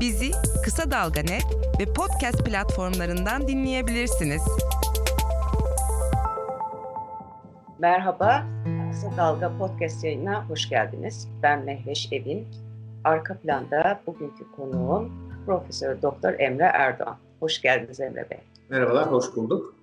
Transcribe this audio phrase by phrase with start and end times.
[0.00, 0.30] Bizi
[0.64, 1.44] Kısa Dalga Net
[1.80, 4.42] ve podcast platformlarından dinleyebilirsiniz.
[7.78, 8.46] Merhaba,
[8.92, 11.28] Kısa Dalga podcast yayınına hoş geldiniz.
[11.42, 12.48] Ben Mehveş Evin.
[13.04, 15.12] Arka planda bugünkü konuğum
[15.46, 17.16] Profesör Doktor Emre Erdoğan.
[17.40, 18.38] Hoş geldiniz Emre Bey.
[18.68, 19.74] Merhabalar, hoş bulduk.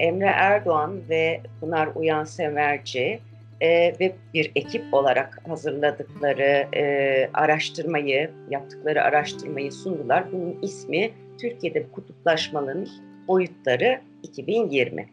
[0.00, 3.20] Emre Erdoğan ve Pınar Uyan Semerci
[3.60, 3.68] e,
[4.00, 10.32] ve bir ekip olarak hazırladıkları e, araştırmayı, yaptıkları araştırmayı sundular.
[10.32, 12.88] Bunun ismi Türkiye'de kutuplaşmanın
[13.28, 15.08] boyutları 2020.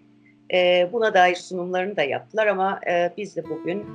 [0.53, 3.85] E, buna dair sunumlarını da yaptılar ama e, biz de bugün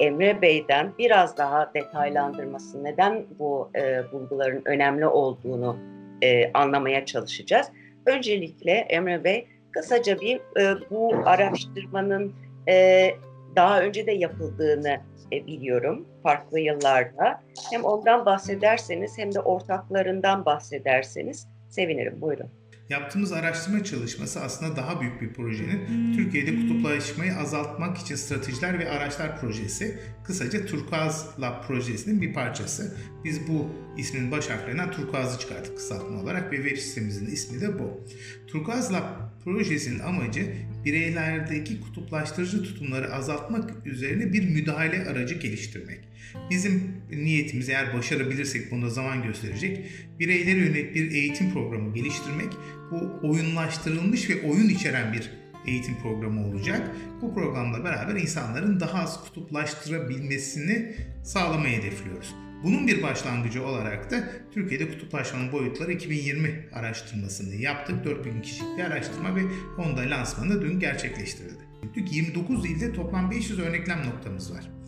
[0.00, 5.76] Emre Bey'den biraz daha detaylandırması, neden bu e, bulguların önemli olduğunu
[6.22, 7.66] e, anlamaya çalışacağız.
[8.06, 12.32] Öncelikle Emre Bey kısaca bir e, bu araştırmanın
[12.68, 13.10] e,
[13.56, 15.00] daha önce de yapıldığını
[15.32, 17.42] e, biliyorum farklı yıllarda.
[17.70, 22.20] Hem ondan bahsederseniz hem de ortaklarından bahsederseniz sevinirim.
[22.20, 22.59] Buyurun.
[22.90, 29.40] Yaptığımız araştırma çalışması aslında daha büyük bir projenin Türkiye'de kutuplaşmayı azaltmak için stratejiler ve araçlar
[29.40, 29.98] projesi.
[30.24, 32.96] Kısaca Turkuaz Lab projesinin bir parçası.
[33.24, 33.68] Biz bu
[33.98, 38.06] ismin baş harflerinden Turkuaz'ı çıkarttık kısaltma olarak ve veri sitemimizin ismi de bu.
[38.46, 39.04] Turkuaz Lab
[39.44, 40.52] projesinin amacı
[40.84, 46.09] bireylerdeki kutuplaştırıcı tutumları azaltmak üzerine bir müdahale aracı geliştirmek.
[46.50, 49.84] Bizim niyetimiz eğer başarabilirsek bunu da zaman gösterecek.
[50.18, 52.48] Bireylere yönelik bir eğitim programı geliştirmek.
[52.90, 55.30] Bu oyunlaştırılmış ve oyun içeren bir
[55.66, 56.90] eğitim programı olacak.
[57.22, 62.34] Bu programla beraber insanların daha az kutuplaştırabilmesini sağlamayı hedefliyoruz.
[62.64, 68.04] Bunun bir başlangıcı olarak da Türkiye'de kutuplaşmanın boyutları 2020 araştırmasını yaptık.
[68.04, 69.40] 4000 kişilik bir araştırma ve
[69.78, 71.70] onda lansmanı dün gerçekleştirildi.
[72.10, 74.79] 29 ilde toplam 500 örneklem noktamız var.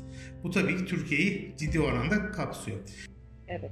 [0.44, 2.78] Bu tabii ki Türkiye'yi ciddi oranda kapsıyor.
[3.48, 3.70] Evet.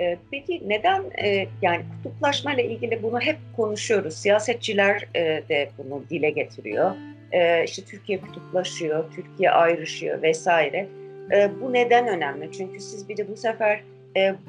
[0.00, 4.14] Ee, peki neden e, yani kutuplaşma ile ilgili bunu hep konuşuyoruz.
[4.14, 6.90] Siyasetçiler e, de bunu dile getiriyor.
[7.32, 10.88] E, işte Türkiye kutuplaşıyor, Türkiye ayrışıyor vesaire.
[11.32, 12.52] E, bu neden önemli?
[12.52, 13.80] Çünkü siz bir de bu sefer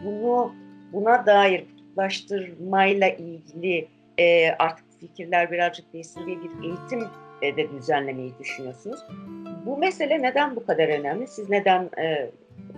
[0.06, 0.54] bunu
[0.94, 3.88] buna dair kutuplaştırmayla ilgili
[4.60, 7.08] artık fikirler birazcık değişsin diye bir eğitim
[7.42, 9.00] de düzenlemeyi düşünüyorsunuz.
[9.66, 11.28] Bu mesele neden bu kadar önemli?
[11.28, 12.32] Siz neden e,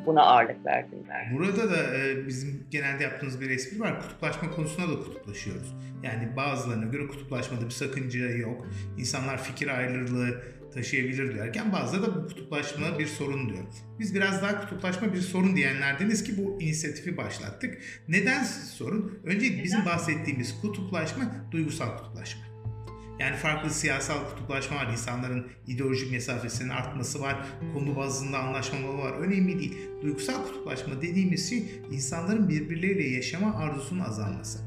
[0.06, 1.06] buna ağırlık verdiniz?
[1.34, 4.02] Burada da e, bizim genelde yaptığımız bir espri var.
[4.02, 5.76] Kutuplaşma konusunda da kutuplaşıyoruz.
[6.04, 8.68] Yani bazılarına göre kutuplaşmada bir sakınca yok.
[8.98, 10.42] İnsanlar fikir ayrılığı
[10.74, 13.64] taşıyabilir diyorken bazıları da bu kutuplaşma bir sorun diyor.
[14.00, 17.82] Biz biraz daha kutuplaşma bir sorun diyenlerdeniz ki bu inisiyatifi başlattık.
[18.08, 19.20] Neden sorun?
[19.26, 22.51] Önce bizim bahsettiğimiz kutuplaşma duygusal kutuplaşma.
[23.22, 29.12] Yani farklı siyasal kutuplaşma var, insanların ideolojik mesafesinin artması var, konu bazında anlaşmamalı var.
[29.12, 29.78] Önemli değil.
[30.02, 34.60] Duygusal kutuplaşma dediğimiz şey insanların birbirleriyle yaşama arzusunun azalması.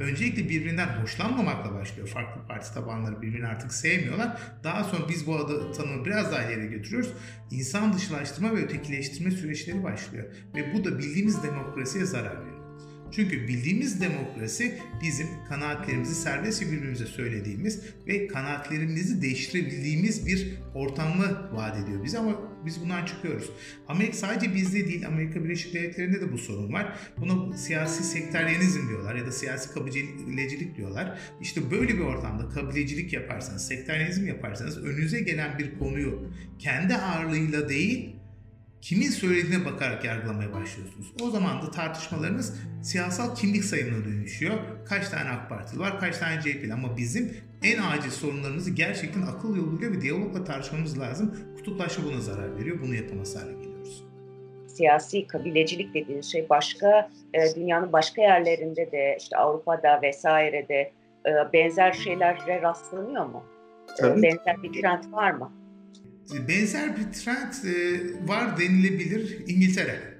[0.00, 2.08] Öncelikle birbirinden hoşlanmamakla başlıyor.
[2.08, 4.38] Farklı parti tabanları birbirini artık sevmiyorlar.
[4.64, 7.12] Daha sonra biz bu adı tanımı biraz daha ileri götürüyoruz.
[7.50, 10.24] İnsan dışılaştırma ve ötekileştirme süreçleri başlıyor.
[10.54, 12.51] Ve bu da bildiğimiz demokrasiye zarar veriyor.
[13.12, 22.04] Çünkü bildiğimiz demokrasi bizim kanaatlerimizi serbestçe birbirimize söylediğimiz ve kanaatlerimizi değiştirebildiğimiz bir ortamı vaat ediyor
[22.04, 23.50] bize ama biz bundan çıkıyoruz.
[23.88, 26.98] Amerika sadece bizde değil Amerika Birleşik Devletleri'nde de bu sorun var.
[27.18, 31.18] Buna siyasi sektöryenizm diyorlar ya da siyasi kabilecilik diyorlar.
[31.40, 38.21] İşte böyle bir ortamda kabilecilik yaparsanız, sektöryenizm yaparsanız önünüze gelen bir konuyu kendi ağırlığıyla değil
[38.82, 41.12] kimin söylediğine bakarak yargılamaya başlıyorsunuz.
[41.22, 44.54] O zaman da tartışmalarınız siyasal kimlik sayımına dönüşüyor.
[44.88, 49.56] Kaç tane AK Partili var, kaç tane CHP'li ama bizim en acil sorunlarımızı gerçekten akıl
[49.56, 51.36] yoluyla ve diyalogla tartışmamız lazım.
[51.56, 52.78] Kutuplaşma buna zarar veriyor.
[52.82, 54.04] Bunu yapamaz hale geliyoruz.
[54.66, 60.92] Siyasi kabilecilik dediğiniz şey başka e, dünyanın başka yerlerinde de işte Avrupa'da vesairede
[61.26, 63.44] e, benzer şeylere rastlanıyor mu?
[63.92, 64.22] E, Tabii.
[64.22, 65.52] Benzer bir trend var mı?
[66.48, 70.12] Benzer bir trend e, var denilebilir İngiltere.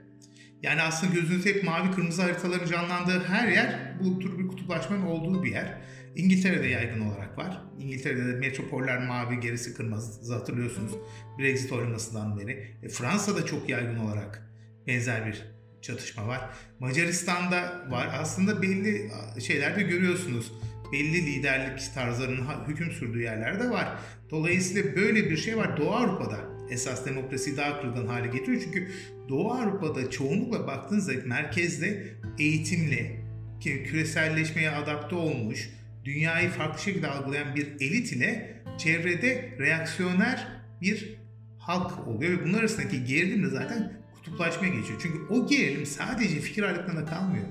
[0.63, 5.45] Yani aslında gözünüzde hep mavi kırmızı haritaların canlandığı her yer bu tür bir kutuplaşmanın olduğu
[5.45, 5.79] bir yer.
[6.17, 7.63] İngiltere'de yaygın olarak var.
[7.79, 10.93] İngiltere'de de metropoller mavi, gerisi kırmızı hatırlıyorsunuz
[11.39, 12.77] Brexit oylamasından beri.
[12.83, 14.53] E, Fransa'da çok yaygın olarak
[14.87, 15.43] benzer bir
[15.83, 16.51] çatışma var.
[16.79, 18.09] Macaristan'da var.
[18.21, 19.11] Aslında belli
[19.41, 20.53] şeylerde görüyorsunuz
[20.93, 23.89] belli liderlik tarzlarının hüküm sürdüğü yerlerde var.
[24.31, 25.77] Dolayısıyla böyle bir şey var.
[25.77, 26.39] Doğu Avrupa'da
[26.71, 28.63] esas demokrasi daha kırılgan hale getiriyor.
[28.65, 28.89] Çünkü
[29.29, 32.07] Doğu Avrupa'da çoğunlukla baktığınızda merkezde
[32.39, 33.21] eğitimli,
[33.61, 35.71] küreselleşmeye adapte olmuş,
[36.05, 40.49] dünyayı farklı şekilde algılayan bir elit ile çevrede reaksiyoner
[40.81, 41.17] bir
[41.59, 45.01] halk oluyor ve bunlar arasındaki gerilim de zaten kutuplaşmaya geçiyor.
[45.03, 47.45] Çünkü o gerilim sadece fikir ayrılıklarına kalmıyor.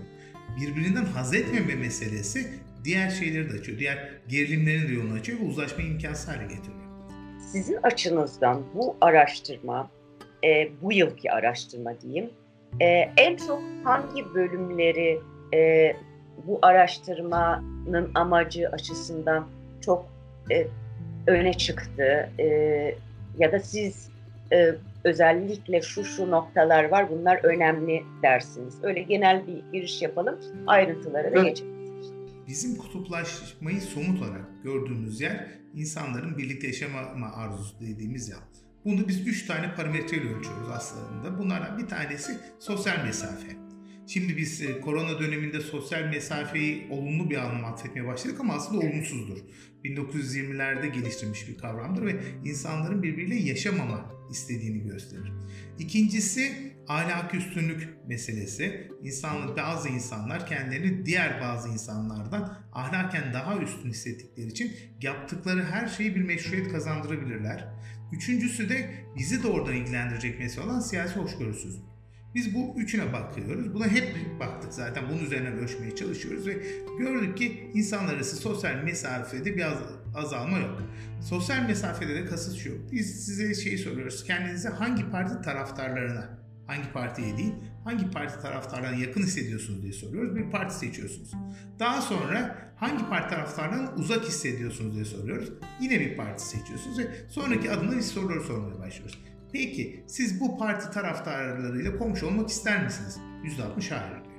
[0.61, 3.79] Birbirinden haz etmeme meselesi diğer şeyleri de açıyor.
[3.79, 6.81] Diğer gerilimlerin de yolunu açıyor ve uzlaşmayı imkansız hale getiriyor.
[7.51, 9.89] Sizin açınızdan bu araştırma,
[10.43, 12.29] e, bu yılki araştırma diyeyim,
[12.79, 12.85] e,
[13.17, 15.19] en çok hangi bölümleri
[15.53, 15.93] e,
[16.47, 19.47] bu araştırmanın amacı açısından
[19.81, 20.05] çok
[20.51, 20.67] e,
[21.27, 22.45] öne çıktı e,
[23.37, 24.09] ya da siz
[24.53, 28.75] e, özellikle şu şu noktalar var bunlar önemli dersiniz.
[28.83, 31.80] Öyle genel bir giriş yapalım ayrıntılara da geçelim.
[32.51, 38.39] Bizim kutuplaşmayı somut olarak gördüğümüz yer insanların birlikte yaşama arzusu dediğimiz yer.
[38.85, 41.39] Bunu biz üç tane parametreyle ölçüyoruz aslında.
[41.39, 43.47] Bunlardan bir tanesi sosyal mesafe.
[44.07, 49.37] Şimdi biz e, korona döneminde sosyal mesafeyi olumlu bir anlam atfetmeye başladık ama aslında olumsuzdur.
[49.85, 55.31] 1920'lerde geliştirilmiş bir kavramdır ve insanların birbiriyle yaşamama istediğini gösterir.
[55.79, 58.91] İkincisi ahlak üstünlük meselesi.
[59.03, 66.15] İnsan, bazı insanlar kendilerini diğer bazı insanlardan ahlaken daha üstün hissettikleri için yaptıkları her şeyi
[66.15, 67.67] bir meşruiyet kazandırabilirler.
[68.11, 71.91] Üçüncüsü de bizi doğrudan ilgilendirecek mesele olan siyasi hoşgörüsüzlük.
[72.35, 73.73] Biz bu üçüne bakıyoruz.
[73.73, 75.03] Buna hep baktık zaten.
[75.09, 76.63] Bunun üzerine ölçmeye çalışıyoruz ve
[76.99, 79.65] gördük ki insanlar arası sosyal mesafede bir
[80.15, 80.81] azalma yok.
[81.21, 82.91] Sosyal mesafede de kasıt şu.
[82.91, 84.23] Biz size şeyi soruyoruz.
[84.23, 86.40] Kendinize hangi parti taraftarlarına,
[86.71, 87.53] hangi partiye değil,
[87.83, 90.35] hangi parti taraftarlarına yakın hissediyorsunuz diye soruyoruz.
[90.35, 91.31] Bir parti seçiyorsunuz.
[91.79, 95.49] Daha sonra hangi parti taraftarlarına uzak hissediyorsunuz diye soruyoruz.
[95.81, 99.23] Yine bir parti seçiyorsunuz ve sonraki adımda biz soruları sormaya başlıyoruz.
[99.53, 103.19] Peki siz bu parti taraftarlarıyla komşu olmak ister misiniz?
[103.43, 104.35] %60 hayır diyor.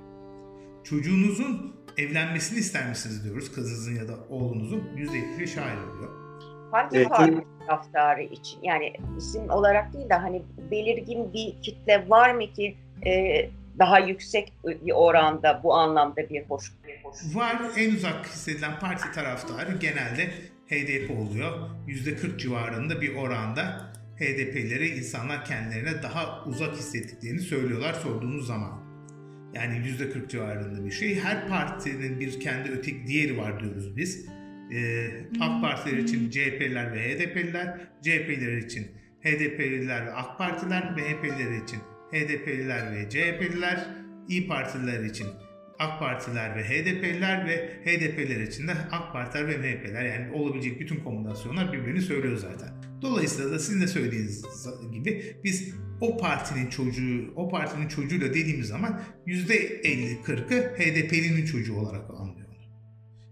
[0.85, 6.22] Çocuğunuzun evlenmesini ister misiniz diyoruz kızınızın ya da oğlunuzun %75 hayır diyor.
[6.73, 7.09] Hangi evet.
[7.09, 12.77] parti taraftarı için yani isim olarak değil de hani belirgin bir kitle var mı ki
[13.07, 17.17] e, daha yüksek bir oranda bu anlamda bir hoş, bir hoş.
[17.35, 20.31] Var en uzak hissedilen parti taraftarı genelde
[20.67, 21.71] HDP oluyor.
[21.89, 28.83] %40 civarında bir oranda HDP'leri insanlar kendilerine daha uzak hissettiklerini söylüyorlar sorduğunuz zaman.
[29.55, 31.21] Yani %40 civarında bir şey.
[31.21, 34.27] Her partinin bir kendi ötek diğeri var diyoruz biz.
[34.73, 35.11] Ee,
[35.41, 38.87] AK Partiler için CHP'liler ve HDP'liler, CHP'liler için
[39.21, 41.79] HDP'liler ve AK Partiler, MHP'liler için
[42.13, 43.87] HDP'liler ve CHP'liler,
[44.29, 45.27] İyi Partililer için
[45.79, 50.97] AK Partiler ve HDP'liler ve HDP'ler için de AK Partiler ve MHP'ler yani olabilecek bütün
[50.97, 52.69] kombinasyonlar birbirini söylüyor zaten.
[53.03, 54.45] Dolayısıyla da sizin de söylediğiniz
[54.93, 62.42] gibi biz o partinin çocuğu, o partinin çocuğuyla dediğimiz zaman %50-40'ı HDP'linin çocuğu olarak anlıyor.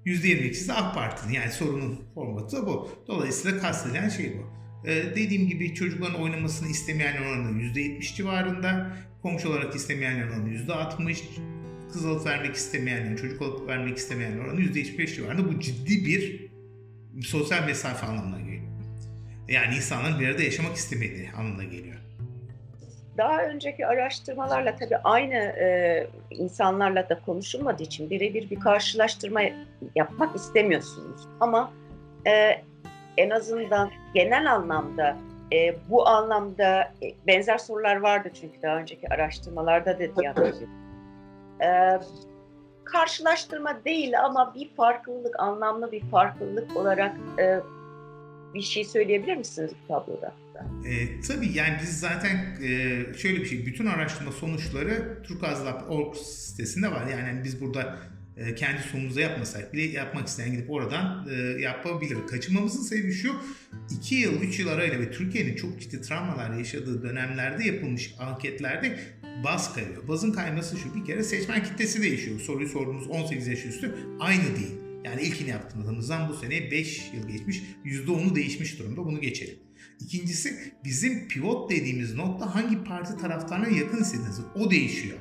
[0.06, 2.88] %22'si de AK Parti'nin yani sorunun formatı da bu.
[3.06, 4.60] Dolayısıyla kastedilen şey bu.
[4.88, 11.18] Ee, dediğim gibi çocukların oynamasını istemeyen oranı %70 civarında, komşu olarak istemeyen oranı %60,
[11.92, 15.48] kız alıp vermek istemeyenlerin, çocuk alıp vermek istemeyen oranı %75 civarında.
[15.48, 16.50] Bu ciddi bir
[17.22, 18.64] sosyal mesafe anlamına geliyor.
[19.48, 21.96] Yani insanların bir arada yaşamak istemediği anlamına geliyor.
[23.20, 29.40] Daha önceki araştırmalarla tabii aynı e, insanlarla da konuşulmadığı için birebir bir karşılaştırma
[29.94, 31.28] yapmak istemiyorsunuz.
[31.40, 31.72] Ama
[32.26, 32.62] e,
[33.16, 35.16] en azından genel anlamda
[35.52, 40.34] e, bu anlamda e, benzer sorular vardı çünkü daha önceki araştırmalarda da diye
[41.62, 42.00] e,
[42.84, 47.60] karşılaştırma değil ama bir farklılık, anlamlı bir farklılık olarak e,
[48.54, 50.32] bir şey söyleyebilir misiniz bu tabloda?
[50.84, 57.06] E, tabii yani biz zaten e, şöyle bir şey, bütün araştırma sonuçları Turkuazlab.org sitesinde var.
[57.06, 57.98] Yani biz burada
[58.36, 62.18] e, kendi sonumuza yapmasak bile yapmak isteyen gidip oradan e, yapabilir.
[62.30, 63.34] Kaçınmamızın sebebi şu,
[63.90, 68.98] 2 yıl, 3 yıl arayla ve Türkiye'nin çok ciddi travmalar yaşadığı dönemlerde yapılmış anketlerde
[69.44, 70.08] baz kayıyor.
[70.08, 72.40] Bazın kayması şu, bir kere seçmen kitlesi değişiyor.
[72.40, 74.74] Soruyu sorduğumuz 18 yaş üstü aynı değil.
[75.04, 79.04] Yani ilkini yaptığımızdan bu sene 5 yıl geçmiş, %10'u değişmiş durumda.
[79.04, 79.54] Bunu geçelim.
[80.00, 84.40] İkincisi bizim pivot dediğimiz nokta hangi parti taraftarına yakın istediğiniz.
[84.54, 85.18] O değişiyor.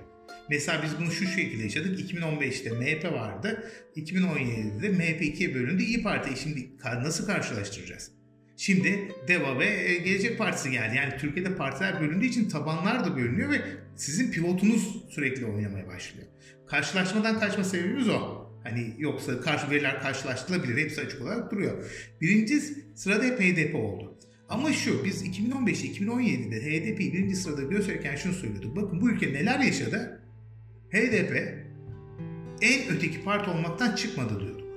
[0.50, 2.00] Mesela biz bunu şu şekilde yaşadık.
[2.00, 3.71] 2015'te MHP vardı.
[3.95, 5.83] 2017'de MHP ikiye bölündü.
[5.83, 6.41] İyi Parti.
[6.41, 8.12] Şimdi nasıl karşılaştıracağız?
[8.57, 10.95] Şimdi DEVA ve e, Gelecek Partisi geldi.
[10.98, 13.62] Yani Türkiye'de partiler bölündüğü için tabanlar da bölünüyor ve
[13.95, 16.27] sizin pivotunuz sürekli oynamaya başlıyor.
[16.67, 18.50] Karşılaşmadan kaçma sebebimiz o.
[18.63, 20.77] Hani yoksa karşı veriler karşılaştırılabilir.
[20.77, 21.83] Hepsi açık olarak duruyor.
[22.21, 22.59] Birinci
[22.95, 24.19] sırada HDP oldu.
[24.50, 28.75] Ama şu biz 2015'te 2017'de HDP'yi birinci sırada gösterirken şunu söylüyorduk.
[28.75, 30.22] Bakın bu ülke neler yaşadı?
[30.91, 31.60] HDP
[32.62, 34.70] en öteki parti olmaktan çıkmadı diyorduk.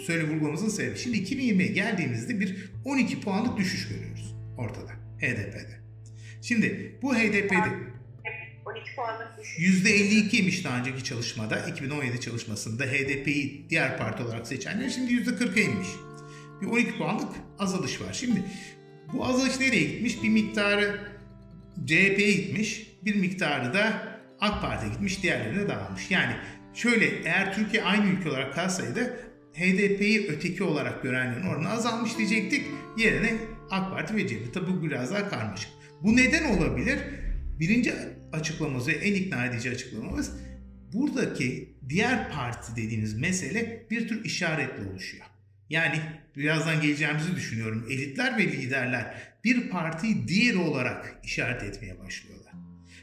[0.00, 0.98] Söyle vurgulamamızın sebebi.
[0.98, 5.80] Şimdi 2020'ye geldiğimizde bir 12 puanlık düşüş görüyoruz ortada HDP'de.
[6.42, 7.92] Şimdi bu HDP'de
[8.66, 9.84] 12 puanlık düşüş.
[9.84, 15.88] %52'ymiş daha önceki çalışmada, 2017 çalışmasında HDP'yi diğer parti olarak seçenler şimdi %40'a inmiş.
[16.60, 18.12] Bir 12 puanlık azalış var.
[18.12, 18.42] Şimdi
[19.12, 20.22] bu azalış nereye gitmiş?
[20.22, 21.00] Bir miktarı
[21.86, 26.10] CHP'ye gitmiş, bir miktarı da AK Parti'ye gitmiş, diğerlerine dağılmış.
[26.10, 26.36] Yani
[26.74, 32.66] şöyle eğer Türkiye aynı ülke olarak kalsaydı HDP'yi öteki olarak görenlerin oranı azalmış diyecektik.
[32.98, 33.32] Yerine
[33.70, 34.54] AK Parti ve CHP.
[34.54, 35.70] Tabi bu biraz daha karmaşık.
[36.02, 36.98] Bu neden olabilir?
[37.60, 37.92] Birinci
[38.32, 40.32] açıklamamız ve en ikna edici açıklamamız
[40.92, 45.24] buradaki diğer parti dediğimiz mesele bir tür işaretle oluşuyor.
[45.72, 46.00] Yani
[46.36, 47.86] birazdan geleceğimizi düşünüyorum.
[47.90, 49.14] Elitler ve liderler
[49.44, 52.52] bir partiyi diğeri olarak işaret etmeye başlıyorlar.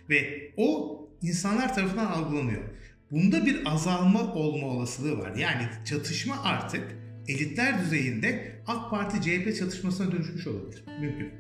[0.10, 2.64] Ve o insanlar tarafından algılanıyor.
[3.12, 5.36] Bunda bir azalma olma olasılığı var.
[5.36, 6.96] Yani çatışma artık
[7.28, 10.84] elitler düzeyinde AK Parti CHP çatışmasına dönüşmüş olabilir.
[11.02, 11.32] Mümkün.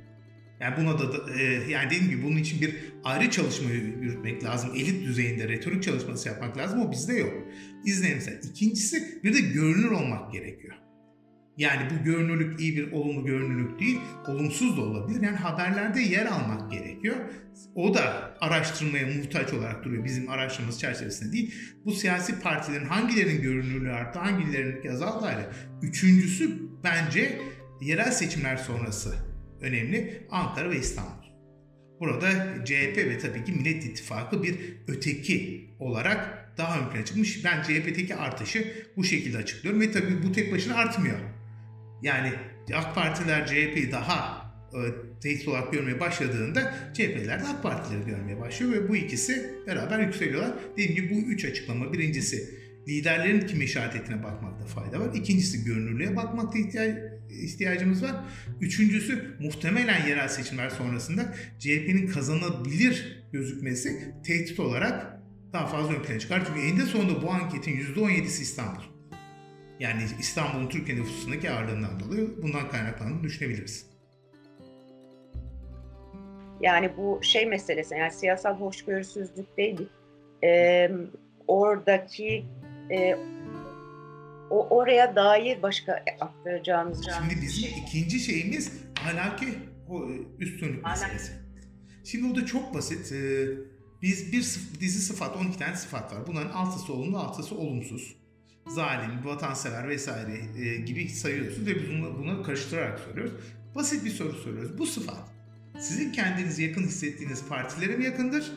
[0.59, 4.71] Yani buna da e, yani dediğim gibi bunun için bir ayrı çalışma yürütmek lazım.
[4.75, 6.81] Elit düzeyinde retorik çalışması yapmak lazım.
[6.81, 7.33] O bizde yok.
[7.85, 8.39] İzlenimsel.
[8.43, 10.75] İkincisi bir de görünür olmak gerekiyor.
[11.59, 15.21] Yani bu görünürlük iyi bir olumlu görünürlük değil, olumsuz da olabilir.
[15.21, 17.15] Yani haberlerde yer almak gerekiyor.
[17.75, 21.53] O da araştırmaya muhtaç olarak duruyor bizim araştırmamız çerçevesinde değil.
[21.85, 25.49] Bu siyasi partilerin hangilerinin görünürlüğü arttı, hangilerinin azaldı ayrı.
[25.81, 27.41] Üçüncüsü bence
[27.81, 29.13] yerel seçimler sonrası
[29.61, 31.29] önemli Ankara ve İstanbul.
[31.99, 32.29] Burada
[32.65, 34.55] CHP ve tabii ki Millet İttifakı bir
[34.87, 37.45] öteki olarak daha ön plana çıkmış.
[37.45, 41.38] Ben CHP'deki artışı bu şekilde açıklıyorum ve tabii bu tek başına artmıyor.
[42.01, 42.31] Yani
[42.75, 44.79] AK Partiler CHP'yi daha e,
[45.21, 50.53] tehdit olarak görmeye başladığında CHP'ler de AK Partileri görmeye başlıyor ve bu ikisi beraber yükseliyorlar.
[50.73, 51.93] Dediğim gibi bu üç açıklama.
[51.93, 55.13] Birincisi liderlerin kime işaret ettiğine bakmakta fayda var.
[55.13, 56.97] İkincisi görünürlüğe bakmakta ihtiyaç,
[57.29, 58.15] ihtiyacımız var.
[58.61, 65.19] Üçüncüsü muhtemelen yerel seçimler sonrasında CHP'nin kazanabilir gözükmesi tehdit olarak
[65.53, 66.45] daha fazla ön plana çıkar.
[66.47, 68.98] Çünkü eninde sonunda bu anketin %17'si İstanbul.
[69.79, 73.89] Yani İstanbul'un Türkiye nüfusundaki ağırlığından dolayı bundan kaynaklandığını düşünebiliriz.
[76.61, 79.89] Yani bu şey meselesi, yani siyasal hoşgörüsüzlük değil.
[80.43, 80.91] Ee,
[81.47, 82.45] oradaki
[82.91, 83.15] e,
[84.49, 87.79] o oraya dair başka aktaracağımız Şimdi bizim şey.
[87.87, 88.71] ikinci şeyimiz
[89.05, 89.47] ahlaki
[89.89, 90.07] o
[90.39, 91.31] üstünlük meselesi.
[92.03, 93.11] Şimdi o da çok basit.
[93.11, 93.47] Ee,
[94.01, 94.41] biz bir
[94.79, 96.27] dizi sıfat, 12 tane sıfat var.
[96.27, 98.18] Bunların altısı olumlu, altısı olumsuz.
[98.69, 103.33] Zalim, vatansever vesaire e, gibi sayıyorsunuz ve bunu, bunu karıştırarak soruyoruz.
[103.75, 104.77] Basit bir soru soruyoruz.
[104.77, 105.29] Bu sıfat
[105.79, 108.51] sizin kendinizi yakın hissettiğiniz partilere mi yakındır?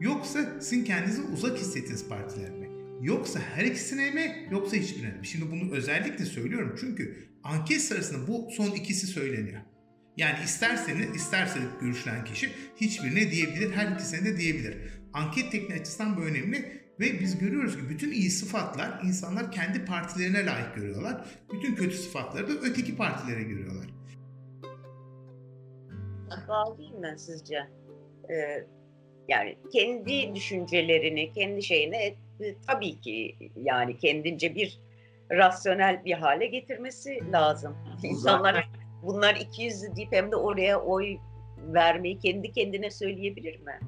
[0.00, 2.68] Yoksa sizin kendinizi uzak hissettiğiniz partiler mi?
[3.02, 5.26] Yoksa her ikisine mi yoksa hiçbirine mi?
[5.26, 9.60] Şimdi bunu özellikle söylüyorum çünkü anket sırasında bu son ikisi söyleniyor.
[10.16, 14.76] Yani isterseniz isterse görüşlen kişi hiçbirine diyebilir, her ikisine de diyebilir.
[15.12, 20.46] Anket tekniği açısından bu önemli ve biz görüyoruz ki bütün iyi sıfatlar insanlar kendi partilerine
[20.46, 21.24] layık görüyorlar.
[21.52, 23.86] Bütün kötü sıfatları da öteki partilere görüyorlar.
[26.78, 27.58] Değil mi sizce?
[28.30, 28.66] Ee,
[29.28, 32.16] yani kendi düşüncelerini, kendi şeyini e,
[32.66, 34.80] tabii ki yani kendince bir
[35.30, 37.76] rasyonel bir hale getirmesi lazım.
[38.02, 38.70] İnsanlar
[39.02, 41.16] bunlar 200 deyip hem de oraya oy
[41.58, 43.80] vermeyi kendi kendine söyleyebilir mi?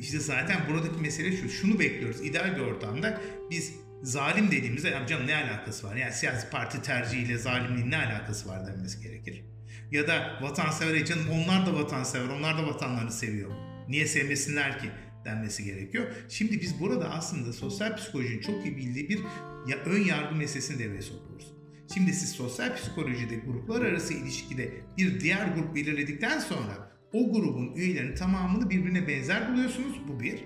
[0.00, 1.48] İşte zaten buradaki mesele şu.
[1.48, 2.20] Şunu bekliyoruz.
[2.20, 5.96] İdeal bir ortamda biz zalim dediğimizde ya canım ne alakası var?
[5.96, 9.44] Yani siyasi parti tercihiyle zalimliğin ne alakası var denmesi gerekir.
[9.90, 13.50] Ya da vatansever canım onlar da vatansever, onlar da vatanlarını seviyor.
[13.88, 14.90] Niye sevmesinler ki
[15.24, 16.06] denmesi gerekiyor.
[16.28, 19.18] Şimdi biz burada aslında sosyal psikolojinin çok iyi bildiği bir
[19.66, 21.52] ya ön yargı meselesini devreye sokuyoruz.
[21.94, 28.14] Şimdi siz sosyal psikolojide gruplar arası ilişkide bir diğer grup belirledikten sonra o grubun üyelerinin
[28.14, 29.96] tamamını birbirine benzer buluyorsunuz.
[30.08, 30.44] Bu bir.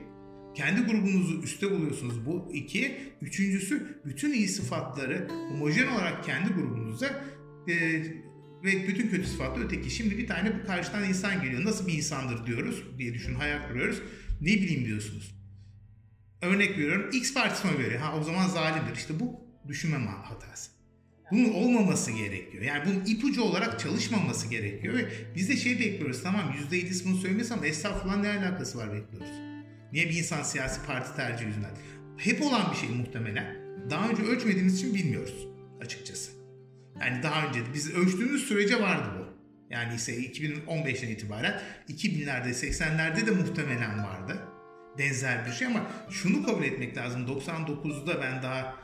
[0.54, 2.26] Kendi grubunuzu üstte buluyorsunuz.
[2.26, 2.98] Bu iki.
[3.20, 7.24] Üçüncüsü bütün iyi sıfatları homojen olarak kendi grubunuza
[7.68, 7.74] e,
[8.64, 9.90] ve bütün kötü sıfatlı öteki.
[9.90, 11.64] Şimdi bir tane bu karşıdan insan geliyor.
[11.64, 14.02] Nasıl bir insandır diyoruz diye düşün, hayal kuruyoruz.
[14.40, 15.34] Ne bileyim diyorsunuz.
[16.42, 18.00] Örnek veriyorum X partisine veriyor.
[18.00, 18.96] Ha o zaman zalimdir.
[18.96, 20.73] İşte bu düşünme hatası.
[21.30, 22.62] Bunun olmaması gerekiyor.
[22.62, 24.94] Yani bunun ipucu olarak çalışmaması gerekiyor.
[24.94, 26.22] Ve biz de şey bekliyoruz.
[26.22, 29.30] Tamam %7'si bunu söylemesi ama estağfurullah ne alakası var bekliyoruz.
[29.92, 31.76] Niye bir insan siyasi parti tercih yüzünden?
[32.16, 33.56] Hep olan bir şey muhtemelen.
[33.90, 35.48] Daha önce ölçmediğimiz için bilmiyoruz
[35.80, 36.32] açıkçası.
[37.00, 39.24] Yani daha önce biz ölçtüğümüz sürece vardı bu.
[39.70, 44.38] Yani ise 2015'ten itibaren 2000'lerde 80'lerde de muhtemelen vardı.
[44.98, 47.26] Benzer bir şey ama şunu kabul etmek lazım.
[47.26, 48.76] 99'da ben daha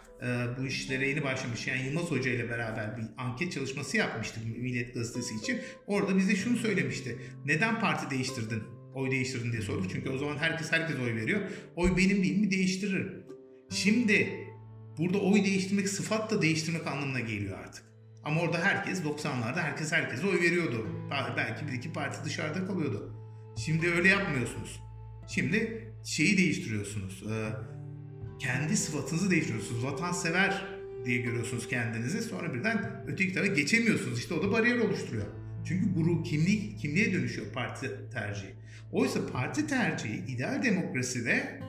[0.59, 5.35] bu işlere yeni başlamış yani Yılmaz Hoca ile beraber bir anket çalışması yapmıştık Millet Gazetesi
[5.35, 5.61] için.
[5.87, 7.19] Orada bize şunu söylemişti.
[7.45, 8.63] Neden parti değiştirdin
[8.95, 9.91] Oy değiştirin diye sorduk.
[9.91, 11.41] Çünkü o zaman herkes herkes oy veriyor.
[11.77, 13.27] Oy benim değil mi değiştiririm.
[13.71, 14.47] Şimdi
[14.99, 17.85] burada oy değiştirmek sıfat da değiştirmek anlamına geliyor artık.
[18.25, 20.87] Ama orada herkes 90'larda herkes herkese oy veriyordu.
[21.37, 23.15] Belki bir iki parti dışarıda kalıyordu.
[23.65, 24.81] Şimdi öyle yapmıyorsunuz.
[25.29, 27.25] Şimdi şeyi değiştiriyorsunuz.
[28.41, 29.85] Kendi sıfatınızı değiştiriyorsunuz.
[29.85, 30.67] Vatansever
[31.05, 32.23] diye görüyorsunuz kendinizi.
[32.23, 34.19] Sonra birden öteki tarafa geçemiyorsunuz.
[34.19, 35.27] İşte o da bariyer oluşturuyor.
[35.65, 38.51] Çünkü grup kimlik kimliğe dönüşüyor parti tercihi.
[38.93, 41.61] Oysa parti tercihi ideal demokraside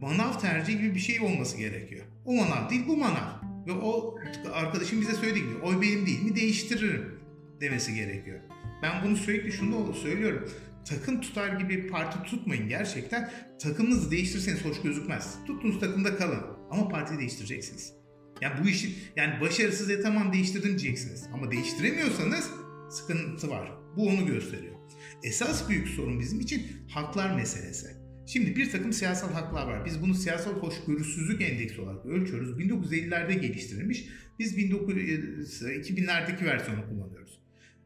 [0.00, 2.04] manav tercihi gibi bir şey olması gerekiyor.
[2.24, 3.40] O manav değil bu manav.
[3.66, 4.18] Ve o
[4.52, 7.20] arkadaşım bize söylediği gibi oy benim değil mi değiştiririm
[7.60, 8.38] demesi gerekiyor.
[8.82, 10.48] Ben bunu sürekli şunu söylüyorum.
[10.84, 13.32] Takım tutar gibi parti tutmayın gerçekten.
[13.62, 15.36] Takımınızı değiştirseniz hoş gözükmez.
[15.46, 16.40] Tuttuğunuz takımda kalın.
[16.70, 17.92] Ama partiyi değiştireceksiniz.
[18.40, 21.28] Yani bu işi yani başarısız e tamam değiştirdim diyeceksiniz.
[21.32, 22.50] Ama değiştiremiyorsanız
[22.90, 23.72] sıkıntı var.
[23.96, 24.74] Bu onu gösteriyor.
[25.22, 28.00] Esas büyük sorun bizim için haklar meselesi.
[28.26, 29.84] Şimdi bir takım siyasal haklar var.
[29.84, 32.58] Biz bunu siyasal hoşgörüsüzlük endeksi olarak ölçüyoruz.
[32.58, 34.08] 1950'lerde geliştirilmiş.
[34.38, 37.40] Biz 2000'lerdeki versiyonu kullanıyoruz.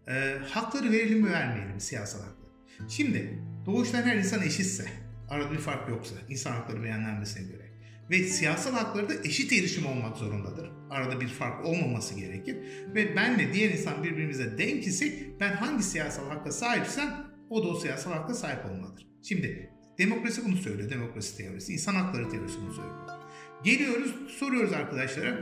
[0.08, 2.43] E, hakları verelim mi vermeyelim siyasal hakları.
[2.88, 4.84] Şimdi doğuştan her insan eşitse,
[5.28, 7.64] arada bir fark yoksa insan hakları beyanlenmesine göre
[8.10, 10.70] ve siyasal hakları da eşit erişim olmak zorundadır.
[10.90, 12.56] Arada bir fark olmaması gerekir.
[12.94, 17.80] Ve benle diğer insan birbirimize denk isek ben hangi siyasal hakka sahipsem o da o
[17.80, 19.06] siyasal hakka sahip olmalıdır.
[19.22, 20.90] Şimdi demokrasi bunu söylüyor.
[20.90, 23.08] Demokrasi teorisi, insan hakları teorisi bunu söylüyor.
[23.64, 25.38] Geliyoruz soruyoruz arkadaşlara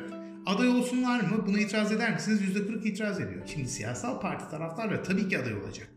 [0.47, 1.47] aday olsunlar mı?
[1.47, 2.41] Buna itiraz eder misiniz?
[2.57, 3.43] %40 itiraz ediyor.
[3.47, 5.89] Şimdi siyasal parti taraftarları tabii ki aday olacak.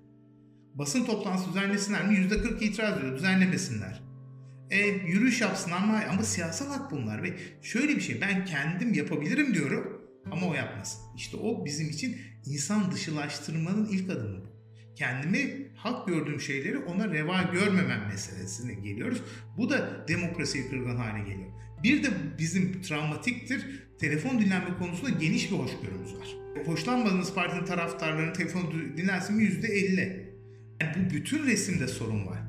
[0.75, 2.15] Basın toplantısı düzenlesinler mi?
[2.15, 3.17] %40 itiraz ediyor.
[3.17, 4.01] Düzenlemesinler.
[4.71, 9.53] E, yürüyüş yapsınlar ama, ama siyasal hak bunlar ve şöyle bir şey ben kendim yapabilirim
[9.53, 10.01] diyorum
[10.31, 11.01] ama o yapmasın.
[11.15, 14.55] İşte o bizim için insan dışılaştırmanın ilk adımı bu.
[14.95, 19.21] Kendimi hak gördüğüm şeyleri ona reva görmemem meselesine geliyoruz.
[19.57, 21.51] Bu da demokrasiyi kırgan hale geliyor.
[21.83, 22.07] Bir de
[22.39, 23.85] bizim travmatiktir.
[23.99, 26.27] Telefon dinlenme konusunda geniş bir hoşgörümüz var.
[26.65, 30.24] Hoşlanmadığınız partinin taraftarlarının telefonu dinlensin mi %50.
[30.81, 32.39] Yani bu bütün resimde sorun var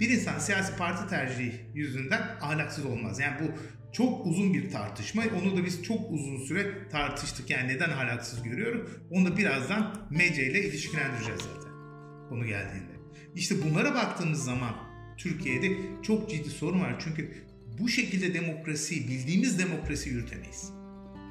[0.00, 3.20] bir insan siyasi parti tercihi yüzünden ahlaksız olmaz.
[3.20, 3.52] Yani bu
[3.92, 5.22] çok uzun bir tartışma.
[5.42, 7.50] Onu da biz çok uzun süre tartıştık.
[7.50, 8.90] Yani neden ahlaksız görüyorum?
[9.10, 11.72] Onu da birazdan Mece ile ilişkilendireceğiz zaten
[12.28, 12.92] konu geldiğinde.
[13.34, 14.74] İşte bunlara baktığımız zaman
[15.18, 15.68] Türkiye'de
[16.02, 16.96] çok ciddi sorun var.
[17.04, 17.32] Çünkü
[17.78, 20.72] bu şekilde demokrasi, bildiğimiz demokrasi yürütemeyiz.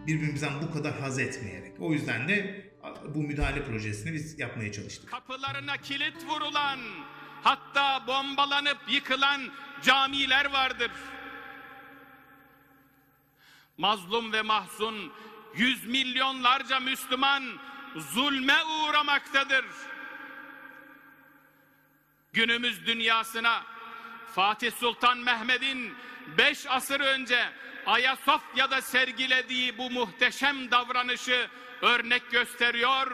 [0.08, 1.72] Birbirimizden bu kadar haz etmeyerek.
[1.80, 2.66] O yüzden de
[3.16, 5.12] bu müdahale projesini biz yapmaya çalıştık.
[5.12, 6.80] Kapılarına kilit vurulan
[7.44, 9.42] hatta bombalanıp yıkılan
[9.82, 10.92] camiler vardır.
[13.78, 15.14] Mazlum ve mahzun
[15.56, 17.44] yüz milyonlarca Müslüman
[17.96, 19.66] zulme uğramaktadır.
[22.34, 23.64] Günümüz dünyasına
[24.36, 25.94] Fatih Sultan Mehmet'in
[26.38, 27.50] beş asır önce
[27.86, 31.50] Ayasofya'da sergilediği bu muhteşem davranışı
[31.82, 33.08] örnek gösteriyor.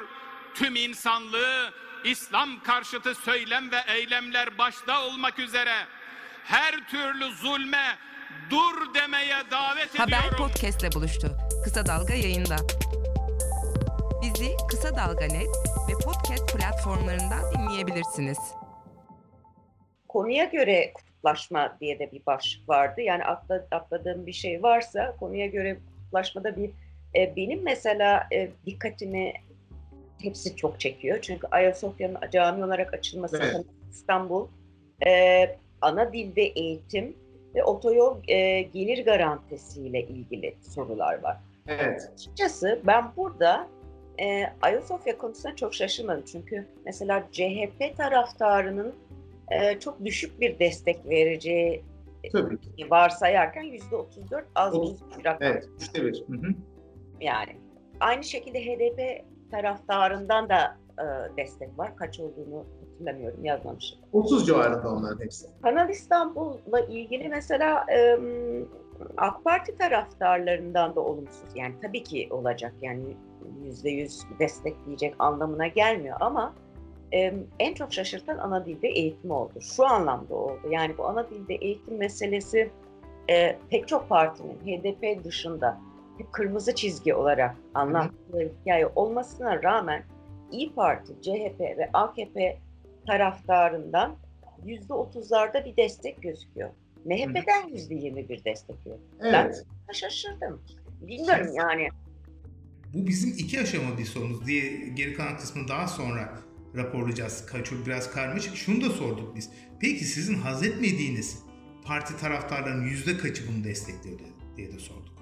[0.54, 1.72] Tüm insanlığı
[2.04, 5.74] İslam karşıtı söylem ve eylemler başta olmak üzere
[6.44, 7.98] her türlü zulme
[8.50, 10.28] dur demeye davet Haber ediyorum.
[10.28, 11.38] Haber podcastle buluştu.
[11.64, 12.56] Kısa Dalga yayında.
[14.22, 15.56] Bizi Kısa Dalga Net
[15.90, 18.38] ve podcast platformlarından dinleyebilirsiniz.
[20.08, 23.02] Konuya göre kutuplaşma diye de bir başlık vardı.
[23.02, 23.24] Yani
[23.72, 26.72] atladığım bir şey varsa konuya göre kutuplaşmada bir
[27.18, 29.34] e, benim mesela e, dikkatimi
[30.22, 31.20] hepsi çok çekiyor.
[31.22, 33.66] Çünkü Ayasofya'nın cami olarak açılması evet.
[33.92, 34.48] İstanbul
[35.08, 35.46] e,
[35.82, 37.16] ana dilde eğitim
[37.56, 41.38] ve otoyol e, gelir garantisiyle ilgili sorular var.
[41.68, 42.10] Evet.
[42.14, 43.68] Açıkçası ben burada
[44.20, 46.24] e, Ayasofya konusunda çok şaşırmadım.
[46.32, 48.96] Çünkü mesela CHP taraftarının
[49.52, 51.84] e, çok düşük bir destek vereceği
[52.32, 52.58] Tabii
[52.90, 55.48] varsayarken yüzde 34 az bir rakam.
[55.52, 56.24] Evet, üçte bir.
[56.28, 56.54] Hı hı.
[57.22, 57.56] Yani
[58.00, 61.96] aynı şekilde HDP taraftarından da e, destek var.
[61.96, 64.00] Kaç olduğunu hatırlamıyorum, yazmamışım.
[64.14, 65.48] 30 civarında onların hepsi.
[65.62, 68.20] Kanal İstanbul'la ilgili mesela e,
[69.18, 71.50] AK Parti taraftarlarından da olumsuz.
[71.56, 73.04] Yani tabii ki olacak yani
[73.64, 76.54] yüzde yüz destekleyecek anlamına gelmiyor ama
[77.14, 79.62] e, en çok şaşırtan ana dilde eğitim oldu.
[79.62, 80.62] Şu anlamda oldu.
[80.70, 82.72] Yani bu ana dilde eğitim meselesi
[83.30, 85.78] e, pek çok partinin HDP dışında
[86.20, 90.04] bir kırmızı çizgi olarak anlattığı hikaye olmasına rağmen
[90.52, 92.58] İyi Parti, CHP ve AKP
[93.08, 94.16] taraftarından
[94.66, 96.70] yüzde otuzlarda bir destek gözüküyor.
[97.06, 99.00] MHP'den yüzde yirmi bir destek yok.
[99.22, 99.66] Evet.
[99.88, 100.62] Ben şaşırdım.
[101.02, 101.90] Bilmiyorum yani.
[102.94, 106.40] Bu bizim iki aşama bir sorunuz diye geri kalan kısmı daha sonra
[106.76, 107.46] raporlayacağız.
[107.64, 108.56] Çok biraz karmaşık.
[108.56, 109.50] Şunu da sorduk biz.
[109.80, 111.44] Peki sizin haz etmediğiniz
[111.86, 114.20] parti taraftarlarının yüzde kaçı bunu destekliyor
[114.58, 115.15] diye de sorduk.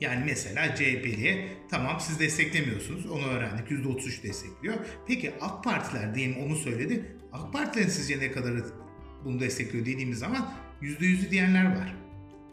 [0.00, 4.74] Yani mesela CHP'liye tamam siz desteklemiyorsunuz onu öğrendik %33 destekliyor.
[5.06, 7.16] Peki AK Partiler diyelim onu söyledi.
[7.32, 8.54] AK Partilerin sizce ne kadar
[9.24, 10.52] bunu destekliyor dediğimiz zaman
[10.82, 11.94] %100'ü diyenler var.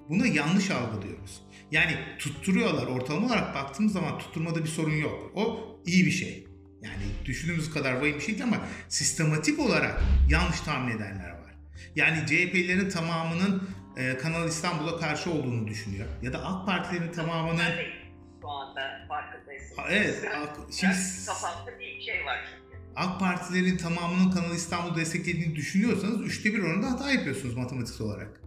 [0.09, 1.41] Buna yanlış algılıyoruz.
[1.71, 5.31] Yani tutturuyorlar ortalama olarak baktığımız zaman tutturmada bir sorun yok.
[5.35, 6.47] O iyi bir şey.
[6.81, 11.55] Yani düşündüğümüz kadar vahim bir şey değil ama sistematik olarak yanlış tahmin edenler var.
[11.95, 13.63] Yani CHP'lerin tamamının
[13.97, 16.07] e, Kanal İstanbul'a karşı olduğunu düşünüyor.
[16.21, 17.61] Ya da AK Partilerin tamamının...
[18.41, 19.63] Şu anda farkındayız.
[19.89, 20.23] Evet.
[20.35, 20.93] AK, şimdi...
[21.27, 22.83] Kafamda bir şey var çünkü.
[22.95, 28.41] AK Partilerin tamamının Kanal İstanbul desteklediğini düşünüyorsanız üçte bir oranda hata yapıyorsunuz matematiksel olarak.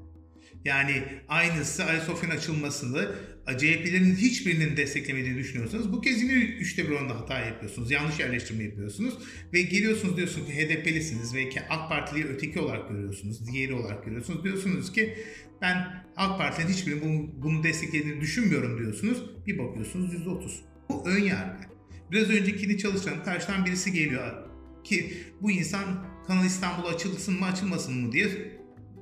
[0.65, 3.15] Yani aynısı Ayasofya'nın açılmasında
[3.59, 7.91] CHP'lerin hiçbirinin desteklemediğini düşünüyorsanız bu kez yine üçte bir oranda hata yapıyorsunuz.
[7.91, 9.15] Yanlış yerleştirme yapıyorsunuz.
[9.53, 13.53] Ve geliyorsunuz diyorsunuz ki HDP'lisiniz ve AK Partili'yi öteki olarak görüyorsunuz.
[13.53, 14.45] Diğeri olarak görüyorsunuz.
[14.45, 15.19] Diyorsunuz ki
[15.63, 19.23] ben AK Parti'nin hiçbirinin bunu desteklediğini düşünmüyorum diyorsunuz.
[19.47, 20.51] Bir bakıyorsunuz %30.
[20.89, 21.65] Bu ön yargı.
[22.13, 24.49] Biraz öncekini çalışan karşıdan birisi geliyor
[24.85, 28.29] ki bu insan Kanal İstanbul açılsın mı açılmasın mı diye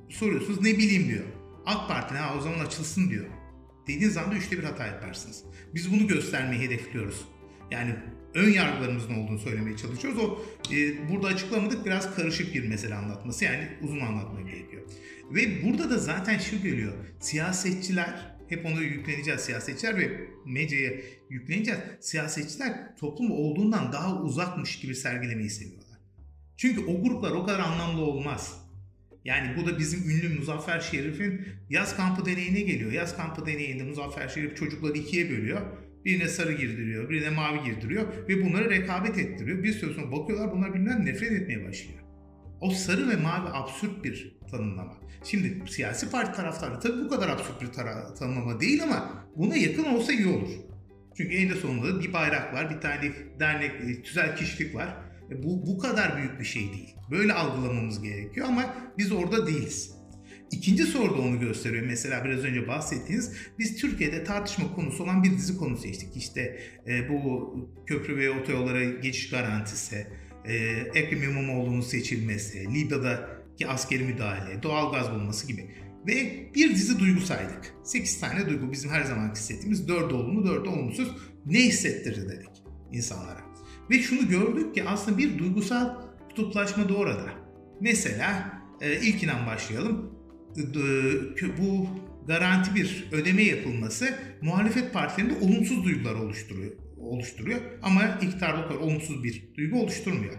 [0.09, 0.61] soruyorsunuz.
[0.61, 1.23] Ne bileyim diyor.
[1.65, 3.25] AK Parti ha o zaman açılsın diyor.
[3.87, 5.43] Dediğiniz anda üçte bir hata yaparsınız.
[5.75, 7.25] Biz bunu göstermeyi hedefliyoruz.
[7.71, 7.95] Yani
[8.33, 10.19] ön yargılarımızın olduğunu söylemeye çalışıyoruz.
[10.19, 14.83] O e, burada açıklamadık biraz karışık bir mesele anlatması yani uzun anlatmaya gerekiyor.
[15.31, 16.93] Ve burada da zaten şu geliyor.
[17.19, 20.91] Siyasetçiler hep onu yükleneceğiz siyasetçiler ve medyaya
[21.29, 21.79] yükleneceğiz.
[21.99, 25.99] Siyasetçiler toplum olduğundan daha uzakmış gibi sergilemeyi seviyorlar.
[26.57, 28.62] Çünkü o gruplar o kadar anlamlı olmaz.
[29.25, 32.91] Yani bu da bizim ünlü Muzaffer Şerif'in yaz kampı deneyine geliyor.
[32.91, 35.61] Yaz kampı deneyinde Muzaffer Şerif çocukları ikiye bölüyor.
[36.05, 39.63] Birine sarı girdiriyor, birine mavi girdiriyor ve bunları rekabet ettiriyor.
[39.63, 41.99] Bir süre sonra bakıyorlar bunlar birbirinden nefret etmeye başlıyor.
[42.61, 44.97] O sarı ve mavi absürt bir tanımlama.
[45.23, 47.67] Şimdi siyasi parti taraftarı tabii bu kadar absürt bir
[48.15, 50.49] tanımlama değil ama buna yakın olsa iyi olur.
[51.17, 54.95] Çünkü eninde sonunda bir bayrak var, bir tane dernek, tüzel kişilik var.
[55.31, 56.95] E, bu, bu kadar büyük bir şey değil.
[57.11, 59.91] Böyle algılamamız gerekiyor ama biz orada değiliz.
[60.51, 61.85] İkinci soruda onu gösteriyor.
[61.85, 66.17] Mesela biraz önce bahsettiğiniz biz Türkiye'de tartışma konusu olan bir dizi konu seçtik.
[66.17, 67.53] İşte e, bu
[67.85, 70.07] köprü ve otoyollara geçiş garantisi,
[70.45, 70.53] e,
[70.93, 75.67] Ekrem İmamoğlu'nun seçilmesi, Libya'daki askeri müdahale, doğal gaz bulması gibi.
[76.07, 77.73] Ve bir dizi duygu saydık.
[77.83, 81.11] 8 tane duygu bizim her zaman hissettiğimiz 4 olumlu 4 olumsuz
[81.45, 82.49] ne hissettirir dedik
[82.91, 83.42] insanlara.
[83.89, 85.89] Ve şunu gördük ki aslında bir duygusal
[86.29, 87.25] kutuplaşma da orada.
[87.81, 90.13] Mesela e, ilkinden başlayalım.
[91.57, 91.87] Bu
[92.27, 99.43] garanti bir ödeme yapılması muhalefet partilerinde olumsuz duygular oluşturuyor, oluşturuyor ama iktidarda kadar olumsuz bir
[99.57, 100.33] duygu oluşturmuyor.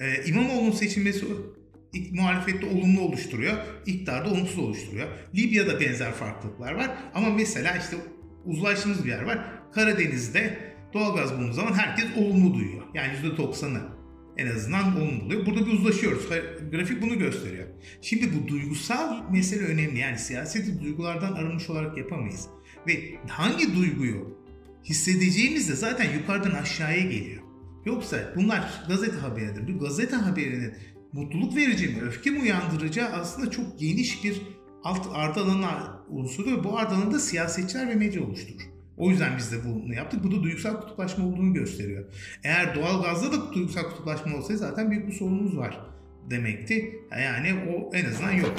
[0.00, 1.26] Ee, İmamoğlu'nun seçilmesi
[2.10, 3.56] muhalefette olumlu oluşturuyor,
[3.86, 5.08] iktidarda olumsuz oluşturuyor.
[5.34, 7.96] Libya'da benzer farklılıklar var ama mesela işte
[8.44, 9.52] uzlaştığımız bir yer var.
[9.74, 12.82] Karadeniz'de Doğalgaz bulunduğu zaman herkes olumlu duyuyor.
[12.94, 13.82] Yani %90'ı
[14.36, 15.46] en azından olumlu oluyor.
[15.46, 16.28] Burada bir uzlaşıyoruz.
[16.70, 17.66] Grafik bunu gösteriyor.
[18.00, 19.98] Şimdi bu duygusal mesele önemli.
[19.98, 22.46] Yani siyaseti duygulardan arınmış olarak yapamayız.
[22.86, 24.38] Ve hangi duyguyu
[24.84, 27.42] hissedeceğimiz de zaten yukarıdan aşağıya geliyor.
[27.84, 29.74] Yoksa bunlar gazete haberidir.
[29.74, 30.74] Bu gazete haberinin
[31.12, 34.42] mutluluk verici mi, öfke mi uyandıracağı aslında çok geniş bir
[34.84, 35.40] alt ardı
[36.08, 38.62] unsuru ve bu ardı da siyasetçiler ve medya oluşturur.
[38.96, 40.24] O yüzden biz de bunu yaptık.
[40.24, 42.04] Bu da duygusal kutuplaşma olduğunu gösteriyor.
[42.44, 45.80] Eğer doğal gazda da duygusal kutuplaşma olsaydı zaten büyük bir sorunumuz var
[46.30, 47.00] demekti.
[47.10, 48.54] Yani o en azından yok.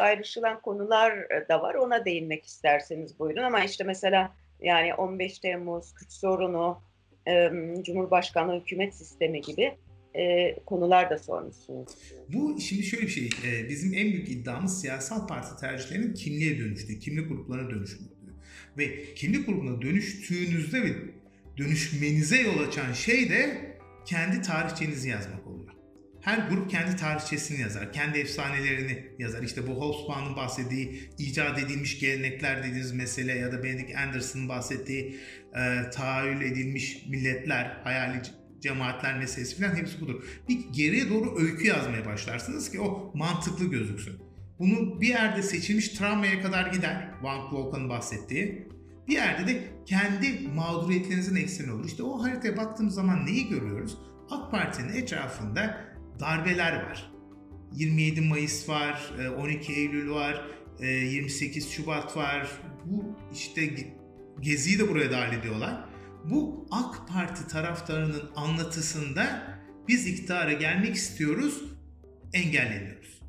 [0.00, 1.74] Ayrışılan konular da var.
[1.74, 3.42] Ona değinmek isterseniz buyurun.
[3.42, 6.82] Ama işte mesela yani 15 Temmuz, Kürt sorunu,
[7.82, 9.76] Cumhurbaşkanlığı hükümet sistemi gibi
[10.14, 11.88] e, konular da sormuşsunuz.
[12.28, 16.98] Bu şimdi şöyle bir şey, e, bizim en büyük iddiamız siyasal parti tercihlerinin kimliğe dönüştüğü,
[16.98, 18.04] kimlik gruplarına dönüştüğü.
[18.78, 20.92] Ve kimlik grubuna dönüştüğünüzde ve
[21.58, 23.70] dönüşmenize yol açan şey de
[24.04, 25.39] kendi tarihçenizi yazmak.
[26.20, 29.42] Her grup kendi tarihçesini yazar, kendi efsanelerini yazar.
[29.42, 35.20] İşte bu Hobsbawm'ın bahsettiği icat edilmiş gelenekler dediğimiz mesele ya da Benedict Anderson'ın bahsettiği
[35.54, 38.22] e, tahayyül edilmiş milletler, hayali
[38.60, 40.24] cemaatler meselesi falan hepsi budur.
[40.48, 44.16] Bir geriye doğru öykü yazmaya başlarsınız ki o mantıklı gözüksün.
[44.58, 47.08] Bunu bir yerde seçilmiş travmaya kadar gider.
[47.22, 48.68] Van Volkan'ın bahsettiği.
[49.08, 51.84] Bir yerde de kendi mağduriyetlerinizin ekseni olur.
[51.84, 53.98] İşte o haritaya baktığımız zaman neyi görüyoruz?
[54.30, 55.89] AK Parti'nin etrafında
[56.20, 57.12] darbeler var.
[57.72, 60.44] 27 Mayıs var, 12 Eylül var,
[60.80, 62.50] 28 Şubat var.
[62.84, 63.70] Bu işte
[64.40, 65.84] Gezi'yi de buraya dahil ediyorlar.
[66.24, 69.42] Bu AK Parti taraftarının anlatısında
[69.88, 71.62] biz iktidara gelmek istiyoruz,
[72.32, 73.20] engelleniyoruz.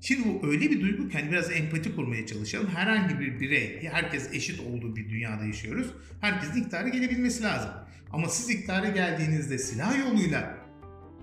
[0.00, 2.68] Şimdi bu öyle bir duygu ki hani biraz empati kurmaya çalışalım.
[2.68, 5.86] Herhangi bir birey, herkes eşit olduğu bir dünyada yaşıyoruz.
[6.20, 7.70] Herkesin iktidara gelebilmesi lazım.
[8.12, 10.63] Ama siz iktidara geldiğinizde silah yoluyla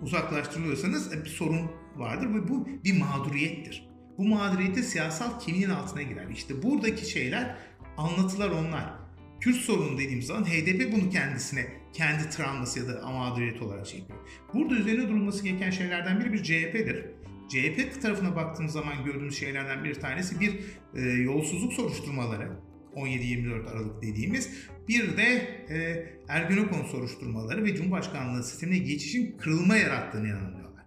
[0.02, 3.90] uzaklaştırılıyorsanız e, bir sorun vardır ve bu bir mağduriyettir.
[4.18, 6.30] Bu mağduriyette siyasal kimliğin altına girer.
[6.30, 7.56] İşte buradaki şeyler
[7.98, 8.94] anlatılar onlar.
[9.40, 14.20] Kürt sorunu dediğimiz zaman HDP bunu kendisine kendi travması ya da mağduriyet olarak çekiyor.
[14.54, 17.06] Burada üzerine durulması gereken şeylerden biri bir CHP'dir.
[17.50, 20.60] CHP tarafına baktığımız zaman gördüğümüz şeylerden bir tanesi bir
[20.96, 22.50] e, yolsuzluk soruşturmaları.
[22.96, 25.24] 17-24 Aralık dediğimiz bir de
[25.70, 30.86] e, Ergenekon soruşturmaları ve Cumhurbaşkanlığı sistemine geçişin kırılma yarattığını inanıyorlar.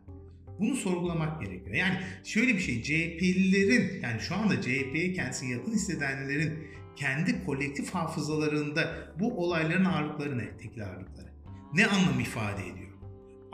[0.59, 1.76] Bunu sorgulamak gerekiyor.
[1.76, 6.59] Yani şöyle bir şey CHP'lilerin yani şu anda CHP'ye kendisini yakın hissedenlerin
[6.96, 10.57] kendi kolektif hafızalarında bu olayların ağırlıkları ne?
[10.57, 11.28] Tekil ağırlıkları.
[11.74, 12.84] Ne anlam ifade ediyor?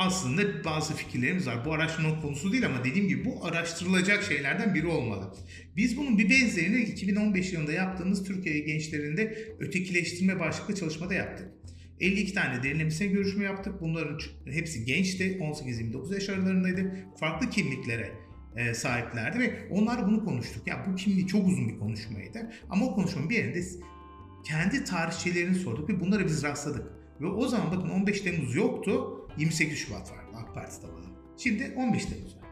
[0.00, 1.64] Aslında bazı fikirlerimiz var.
[1.64, 5.34] Bu araştırma konusu değil ama dediğim gibi bu araştırılacak şeylerden biri olmalı.
[5.76, 11.48] Biz bunun bir benzerini 2015 yılında yaptığımız Türkiye gençlerinde ötekileştirme başlıklı çalışmada yaptık.
[12.00, 13.80] 52 tane derinlemesine görüşme yaptık.
[13.80, 15.38] Bunların hepsi gençti.
[15.40, 16.96] 18-29 yaş aralarındaydı.
[17.20, 18.12] Farklı kimliklere
[18.56, 20.66] e, sahiplerdi ve onlar bunu konuştuk.
[20.66, 22.52] Ya bu kimliği çok uzun bir konuşmaydı.
[22.70, 23.62] Ama o konuşmanın bir yerinde
[24.44, 26.86] kendi tarihçelerini sorduk ve bunlara biz rastladık.
[27.20, 29.19] Ve o zaman bakın 15 Temmuz yoktu.
[29.38, 31.18] 28 Şubat vardı AK Parti tabanında.
[31.38, 32.48] Şimdi 15 Temmuz var.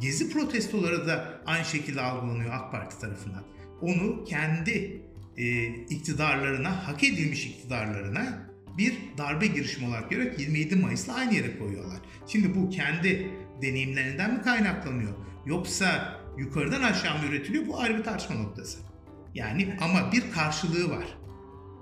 [0.00, 3.42] Gezi protestoları da aynı şekilde algılanıyor AK Parti tarafından.
[3.80, 5.02] Onu kendi
[5.36, 11.98] e, iktidarlarına, hak edilmiş iktidarlarına bir darbe girişimi olarak görerek 27 Mayıs'la aynı yere koyuyorlar.
[12.26, 13.30] Şimdi bu kendi
[13.62, 15.12] deneyimlerinden mi kaynaklanıyor?
[15.46, 17.66] Yoksa yukarıdan aşağı mı üretiliyor?
[17.66, 18.78] Bu ayrı bir tartışma noktası.
[19.34, 21.18] Yani ama bir karşılığı var.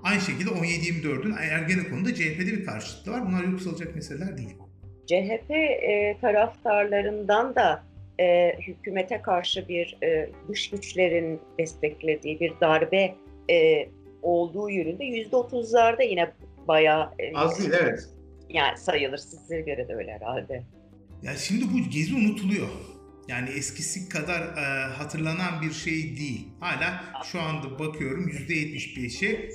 [0.03, 3.25] Aynı şekilde 17-24'ün Ergenekon'da CHP'de bir karşıtlığı var.
[3.27, 4.55] Bunlar yoksalacak meseleler değil.
[5.07, 7.83] CHP e, taraftarlarından da
[8.19, 13.15] e, hükümete karşı bir e, dış güçlerin desteklediği bir darbe
[13.49, 13.89] e,
[14.21, 16.31] olduğu yönünde yüzde otuzlarda yine
[16.67, 18.09] bayağı e, az değil evet.
[18.49, 20.63] Yani sayılır size göre de öyle herhalde.
[21.23, 22.67] Ya şimdi bu gezi unutuluyor.
[23.27, 26.47] Yani eskisi kadar e, hatırlanan bir şey değil.
[26.59, 29.49] Hala şu anda bakıyorum %75'i.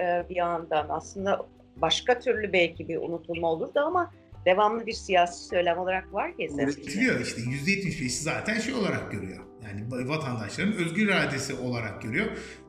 [0.00, 4.12] E, bir yandan aslında başka türlü belki bir unutulma olurdu ama
[4.46, 6.48] devamlı bir siyasi söylem olarak var ki.
[6.58, 9.51] Üretiliyor işte %75'i zaten şey olarak görüyor.
[9.64, 12.26] Yani vatandaşların özgür iradesi olarak görüyor.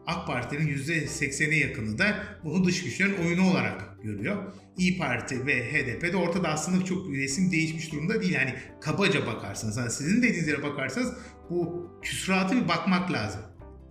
[0.08, 4.44] AK Parti'nin %80'e yakını da bunu dış güçlerin oyunu olarak görüyor.
[4.78, 8.34] İyi Parti ve HDP de ortada aslında çok resim değişmiş durumda değil.
[8.34, 11.14] Yani kabaca bakarsanız, yani sizin dediğiniz yere bakarsanız
[11.50, 13.42] bu küsuratı bir bakmak lazım.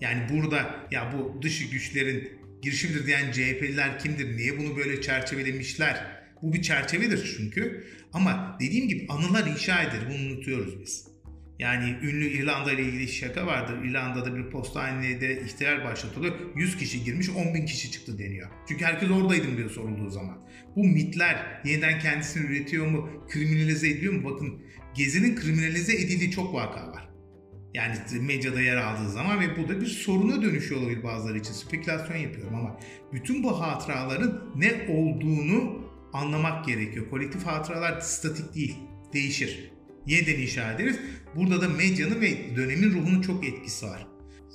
[0.01, 2.29] Yani burada ya bu dış güçlerin
[2.63, 4.37] girişimidir diyen CHP'liler kimdir?
[4.37, 6.23] Niye bunu böyle çerçevelemişler?
[6.43, 7.87] Bu bir çerçevedir çünkü.
[8.13, 10.03] Ama dediğim gibi anılar inşa edilir.
[10.09, 11.12] Bunu unutuyoruz biz.
[11.63, 13.85] Yani ünlü İrlanda ile ilgili şaka vardır.
[13.85, 16.35] İrlanda'da bir postanede ihtilal başlatılıyor.
[16.57, 18.49] 100 kişi girmiş 10 bin kişi çıktı deniyor.
[18.69, 20.39] Çünkü herkes oradaydım diyor sorulduğu zaman.
[20.77, 23.09] Bu mitler yeniden kendisini üretiyor mu?
[23.29, 24.31] Kriminalize ediyor mu?
[24.31, 24.63] Bakın
[24.95, 27.09] Gezi'nin kriminalize edildiği çok vaka var.
[27.75, 31.53] Yani medyada yer aldığı zaman ve bu da bir soruna dönüşüyor olabilir bazıları için.
[31.53, 32.81] Spekülasyon yapıyorum ama
[33.13, 37.11] bütün bu hatıraların ne olduğunu anlamak gerekiyor.
[37.11, 38.77] Kolektif hatıralar statik değil,
[39.13, 39.72] değişir
[40.07, 40.97] yeniden inşa ederiz.
[41.37, 44.07] Burada da medyanın ve dönemin ruhunun çok etkisi var.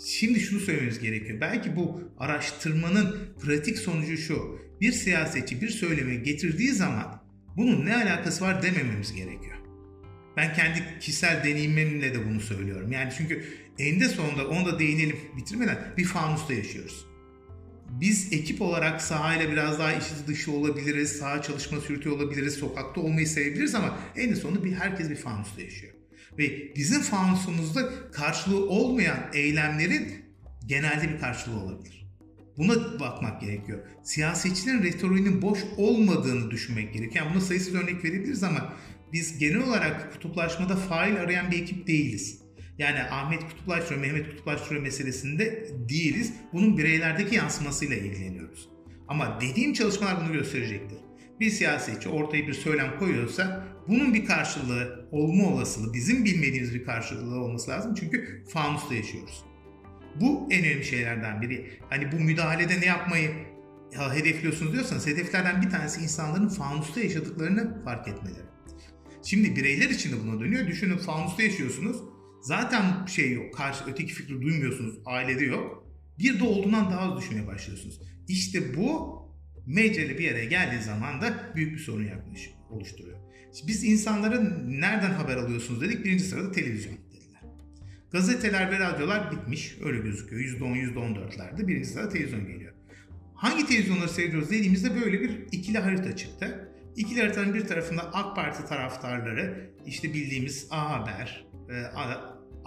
[0.05, 1.41] Şimdi şunu söylememiz gerekiyor.
[1.41, 4.59] Belki bu araştırmanın pratik sonucu şu.
[4.81, 7.23] Bir siyasetçi bir söylemi getirdiği zaman
[7.57, 9.57] bunun ne alakası var demememiz gerekiyor.
[10.37, 12.91] Ben kendi kişisel deneyimimle de bunu söylüyorum.
[12.91, 13.43] Yani çünkü
[13.79, 17.05] eninde sonunda onu da değinelim bitirmeden bir fanusta yaşıyoruz.
[17.89, 23.27] Biz ekip olarak sahayla biraz daha içi dışı olabiliriz, saha çalışma yürütüyor olabiliriz, sokakta olmayı
[23.27, 25.93] sevebiliriz ama en sonunda bir herkes bir fanusta yaşıyor.
[26.37, 30.25] Ve bizim fanusumuzda karşılığı olmayan eylemlerin
[30.65, 32.07] genelde bir karşılığı olabilir.
[32.57, 33.79] Buna bakmak gerekiyor.
[34.03, 37.25] Siyasetçilerin retoriğinin boş olmadığını düşünmek gerekiyor.
[37.25, 38.73] Yani buna sayısız örnek verebiliriz ama
[39.13, 42.41] biz genel olarak kutuplaşmada fail arayan bir ekip değiliz.
[42.77, 46.33] Yani Ahmet Kutuplaştırıyor, Mehmet Kutuplaştırıyor meselesinde değiliz.
[46.53, 48.69] Bunun bireylerdeki yansımasıyla ilgileniyoruz.
[49.07, 50.97] Ama dediğim çalışmalar bunu gösterecektir.
[51.39, 57.39] Bir siyasetçi ortaya bir söylem koyuyorsa bunun bir karşılığı olma olasılığı, bizim bilmediğimiz bir karşılığı
[57.39, 57.95] olması lazım.
[57.99, 59.43] Çünkü fanusta yaşıyoruz.
[60.21, 61.79] Bu en önemli şeylerden biri.
[61.89, 63.31] Hani bu müdahalede ne yapmayı
[64.13, 68.47] hedefliyorsunuz diyorsanız hedeflerden bir tanesi insanların fanusta yaşadıklarını fark etmeleri.
[69.23, 70.67] Şimdi bireyler için de buna dönüyor.
[70.67, 71.97] Düşünün fanusta yaşıyorsunuz.
[72.47, 73.53] Zaten şey yok.
[73.53, 74.95] Karşı öteki fikri duymuyorsunuz.
[75.05, 75.87] Ailede yok.
[76.19, 78.01] Bir de olduğundan daha az düşünmeye başlıyorsunuz.
[78.27, 79.17] İşte bu
[79.65, 83.17] medyayla bir araya geldiği zaman da büyük bir sorun yaklaşık oluşturuyor.
[83.67, 86.05] Biz insanların nereden haber alıyorsunuz dedik.
[86.05, 87.41] Birinci sırada televizyon dediler.
[88.11, 89.77] Gazeteler ve radyolar bitmiş.
[89.83, 90.41] Öyle gözüküyor.
[90.41, 91.67] %10, %14'lerde.
[91.67, 92.73] Birinci sırada televizyon geliyor.
[93.35, 96.73] Hangi televizyonları seyrediyoruz dediğimizde böyle bir ikili harita çıktı.
[96.95, 101.73] İkili haritanın bir tarafında AK Parti taraftarları, işte bildiğimiz A Haber, e,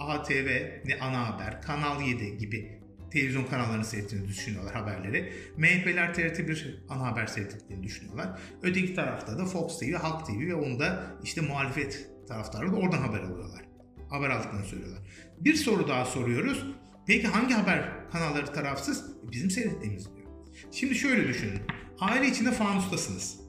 [0.09, 0.47] ATV,
[0.85, 5.33] ne Ana Haber, Kanal 7 gibi televizyon kanallarını seyrettiğini düşünüyorlar haberleri.
[5.57, 8.39] MHP'ler TRT1 ana haber seyrettiklerini düşünüyorlar.
[8.61, 12.97] Öteki tarafta da Fox TV, Halk TV ve onu da işte muhalefet taraftarları da oradan
[12.97, 13.61] haber alıyorlar.
[14.09, 14.99] Haber aldıklarını söylüyorlar.
[15.39, 16.65] Bir soru daha soruyoruz.
[17.07, 19.05] Peki hangi haber kanalları tarafsız?
[19.31, 20.27] Bizim seyrettiğimiz diyor.
[20.71, 21.59] Şimdi şöyle düşünün.
[21.99, 23.39] Aile içinde fanustasınız.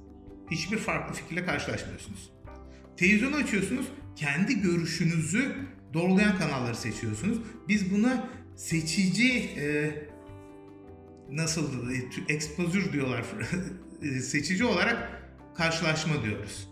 [0.50, 2.32] Hiçbir farklı fikirle karşılaşmıyorsunuz.
[2.96, 3.86] Televizyonu açıyorsunuz.
[4.16, 5.56] Kendi görüşünüzü
[5.94, 7.38] doğrulayan kanalları seçiyorsunuz.
[7.68, 9.94] Biz buna seçici e,
[11.30, 13.24] nasıl e, expozür diyorlar
[14.02, 15.22] e, seçici olarak
[15.56, 16.68] karşılaşma diyoruz.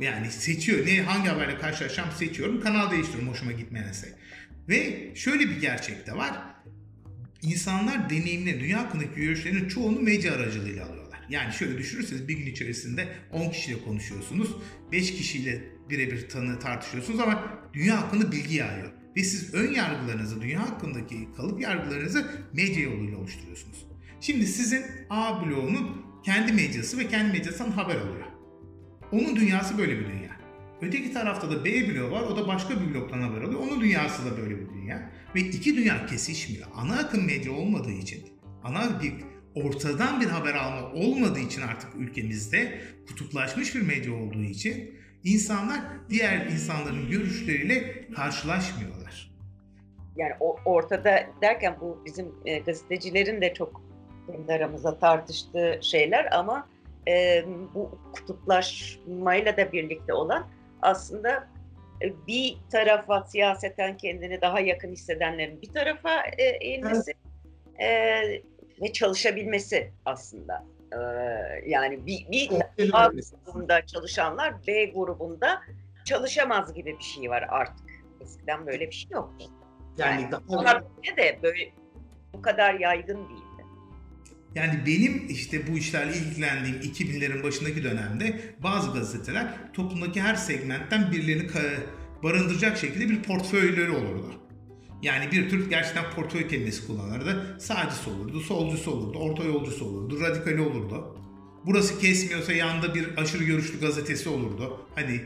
[0.00, 0.86] Yani seçiyor.
[0.86, 2.60] Ne hangi haberle karşılaşacağım seçiyorum.
[2.60, 4.18] Kanal değiştiriyorum hoşuma gitmeyense.
[4.68, 6.32] Ve şöyle bir gerçek de var.
[7.42, 11.20] İnsanlar deneyimle dünya hakkındaki görüşlerin çoğunu medya aracılığıyla alıyorlar.
[11.28, 14.50] Yani şöyle düşünürseniz bir gün içerisinde 10 kişiyle konuşuyorsunuz.
[14.92, 17.44] 5 kişiyle birebir tanı tartışıyorsunuz ama
[17.74, 18.90] dünya hakkında bilgi yağıyor.
[19.16, 23.86] Ve siz ön yargılarınızı, dünya hakkındaki kalıp yargılarınızı medya yoluyla oluşturuyorsunuz.
[24.20, 28.26] Şimdi sizin A bloğunun kendi medyası ve kendi medyasından haber alıyor.
[29.12, 30.36] Onun dünyası böyle bir dünya.
[30.82, 32.22] Öteki tarafta da B bloğu var.
[32.22, 33.60] O da başka bir bloktan haber alıyor.
[33.60, 35.10] Onun dünyası da böyle bir dünya.
[35.34, 36.66] Ve iki dünya kesişmiyor.
[36.74, 38.26] Ana akım medya olmadığı için,
[38.64, 39.12] ana bir
[39.54, 46.46] ortadan bir haber alma olmadığı için artık ülkemizde kutuplaşmış bir medya olduğu için insanlar diğer
[46.46, 49.30] insanların görüşleriyle karşılaşmıyorlar.
[50.16, 53.82] Yani o ortada derken bu bizim e, gazetecilerin de çok
[54.26, 56.68] kendi aramızda tartıştığı şeyler ama
[57.08, 60.48] e, bu kutuplaşmayla da birlikte olan
[60.82, 61.48] aslında
[62.02, 67.14] e, bir tarafa siyaseten kendini daha yakın hissedenlerin bir tarafa e, eğilmesi
[67.78, 68.42] evet.
[68.80, 70.64] e, ve çalışabilmesi aslında.
[71.66, 72.50] Yani bir, bir
[72.92, 75.62] A grubunda çalışanlar B grubunda
[76.04, 77.86] çalışamaz gibi bir şey var artık.
[78.20, 79.50] Eskiden böyle bir şey yoktu.
[79.98, 80.80] Yani, yani daha
[81.16, 81.72] de böyle
[82.32, 83.46] bu kadar yaygın değildi.
[84.54, 91.50] Yani benim işte bu işlerle ilgilendiğim 2000'lerin başındaki dönemde bazı gazeteler toplumdaki her segmentten birilerini
[92.22, 94.45] barındıracak şekilde bir portföyleri olurdu.
[95.02, 97.56] Yani bir tür gerçekten portföy kelimesi kullanırdı.
[97.60, 101.16] Sağcısı olurdu, solcusu olurdu, orta yolcusu olurdu, radikali olurdu.
[101.66, 104.86] Burası kesmiyorsa yanında bir aşırı görüşlü gazetesi olurdu.
[104.94, 105.20] Hani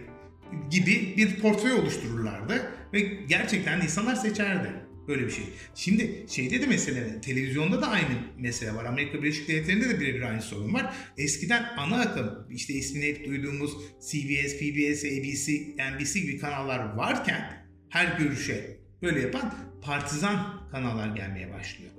[0.70, 4.90] gibi bir portföy oluştururlardı ve gerçekten insanlar seçerdi.
[5.08, 5.44] Böyle bir şey.
[5.74, 8.84] Şimdi şeyde de mesele, televizyonda da aynı mesele var.
[8.84, 10.94] Amerika Birleşik Devletleri'nde de birebir aynı sorun var.
[11.18, 15.52] Eskiden ana akım, işte ismini hep duyduğumuz CBS, PBS, ABC,
[15.92, 21.90] NBC gibi kanallar varken her görüşe böyle yapan partizan kanallar gelmeye başlıyor.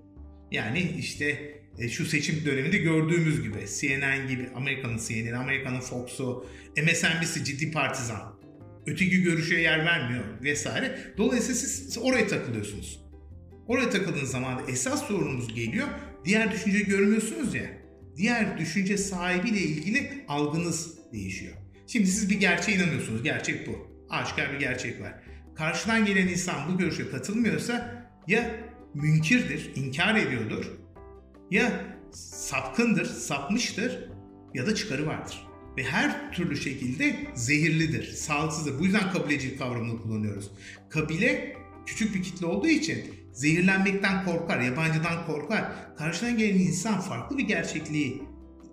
[0.51, 6.45] Yani işte e, şu seçim döneminde gördüğümüz gibi CNN gibi Amerika'nın CNN, Amerika'nın Fox'u,
[6.77, 8.41] MSNBC ciddi partizan
[8.85, 10.97] öteki görüşe yer vermiyor vesaire.
[11.17, 13.01] Dolayısıyla siz oraya takılıyorsunuz.
[13.67, 15.87] Oraya takıldığınız zaman da esas sorunumuz geliyor.
[16.25, 17.65] Diğer düşünceyi görmüyorsunuz ya.
[18.17, 21.53] Diğer düşünce sahibiyle ilgili algınız değişiyor.
[21.87, 23.23] Şimdi siz bir gerçeğe inanıyorsunuz.
[23.23, 23.91] Gerçek bu.
[24.09, 25.20] Aşikar bir gerçek var.
[25.61, 28.51] Karşıdan gelen insan bu görüşe katılmıyorsa ya
[28.93, 30.65] münkirdir, inkar ediyordur
[31.51, 31.71] ya
[32.11, 34.09] sapkındır, sapmıştır
[34.53, 35.47] ya da çıkarı vardır
[35.77, 38.79] ve her türlü şekilde zehirlidir, sağlıksızdır.
[38.79, 40.51] Bu yüzden kabilecilik kavramını kullanıyoruz.
[40.89, 45.71] Kabile küçük bir kitle olduğu için zehirlenmekten korkar, yabancıdan korkar.
[45.97, 48.23] Karşıdan gelen insan farklı bir gerçekliği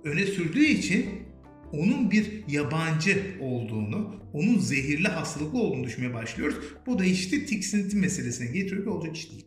[0.05, 1.28] öne sürdüğü için
[1.73, 6.57] onun bir yabancı olduğunu, onun zehirli hastalıklı olduğunu düşünmeye başlıyoruz.
[6.87, 9.47] Bu da işte tiksinti meselesine getiriyor ki olacak iş değil.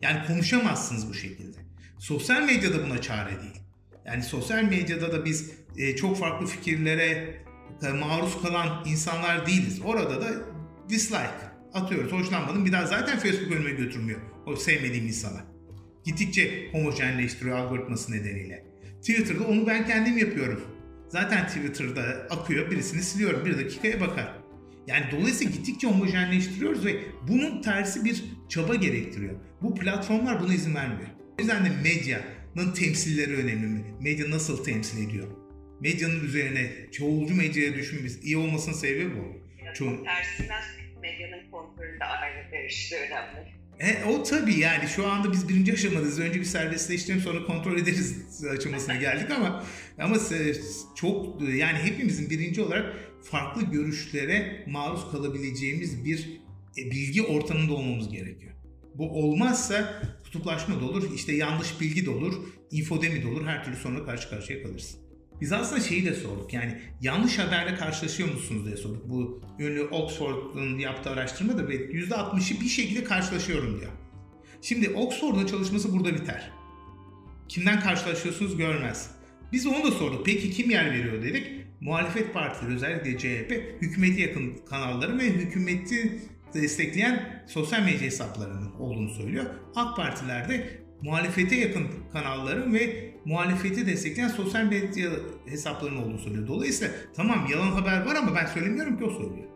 [0.00, 1.58] Yani konuşamazsınız bu şekilde.
[1.98, 3.62] Sosyal medyada buna çare değil.
[4.06, 7.36] Yani sosyal medyada da biz e, çok farklı fikirlere
[7.82, 9.80] e, maruz kalan insanlar değiliz.
[9.84, 10.28] Orada da
[10.88, 12.12] dislike atıyoruz.
[12.12, 12.64] Hoşlanmadım.
[12.64, 15.44] Bir daha zaten Facebook önüme götürmüyor o sevmediğim insana.
[16.04, 18.64] Gittikçe homojenleştiriyor algoritması nedeniyle.
[19.00, 20.60] Twitter'da onu ben kendim yapıyorum.
[21.12, 23.46] Zaten Twitter'da akıyor birisini siliyorum.
[23.46, 24.34] Bir dakikaya bakar.
[24.86, 26.96] Yani dolayısıyla gittikçe homojenleştiriyoruz ve
[27.28, 29.34] bunun tersi bir çaba gerektiriyor.
[29.62, 31.08] Bu platformlar buna izin vermiyor.
[31.38, 33.84] O yüzden de medyanın temsilleri önemli.
[34.00, 35.28] Medya nasıl temsil ediyor?
[35.80, 39.42] medyanın üzerine çoğulcu medyaya düşmemiz iyi olmasının sebebi bu.
[39.74, 40.62] Çok- Tersinden
[41.02, 43.52] medyanın kontrolü de ayrı bir işte önemli.
[43.82, 46.20] E, o tabii yani şu anda biz birinci aşamadayız.
[46.20, 49.64] Önce bir serbestleştirelim sonra kontrol ederiz aşamasına geldik ama
[49.98, 50.16] ama
[50.94, 56.40] çok yani hepimizin birinci olarak farklı görüşlere maruz kalabileceğimiz bir
[56.78, 58.52] e, bilgi ortamında olmamız gerekiyor.
[58.94, 62.34] Bu olmazsa kutuplaşma da olur, işte yanlış bilgi de olur,
[62.70, 65.01] infodemi de olur, her türlü sonra karşı karşıya kalırsın.
[65.42, 69.08] Biz aslında şeyi de sorduk yani yanlış haberle karşılaşıyor musunuz diye sorduk.
[69.08, 73.90] Bu ünlü Oxford'un yaptığı araştırmada ve %60'ı bir şekilde karşılaşıyorum diyor.
[74.60, 76.50] Şimdi Oxford'un çalışması burada biter.
[77.48, 79.10] Kimden karşılaşıyorsunuz görmez.
[79.52, 80.26] Biz onu da sorduk.
[80.26, 81.46] Peki kim yer veriyor dedik.
[81.80, 86.20] Muhalefet partileri özellikle CHP hükümete yakın kanalları ve hükümeti
[86.54, 89.44] destekleyen sosyal medya hesaplarının olduğunu söylüyor.
[89.76, 95.10] AK partilerde muhalefete yakın kanalların ve muhalefeti destekleyen sosyal medya
[95.46, 96.48] hesaplarının olduğunu söylüyor.
[96.48, 99.48] Dolayısıyla tamam yalan haber var ama ben söylemiyorum ki o söylüyor.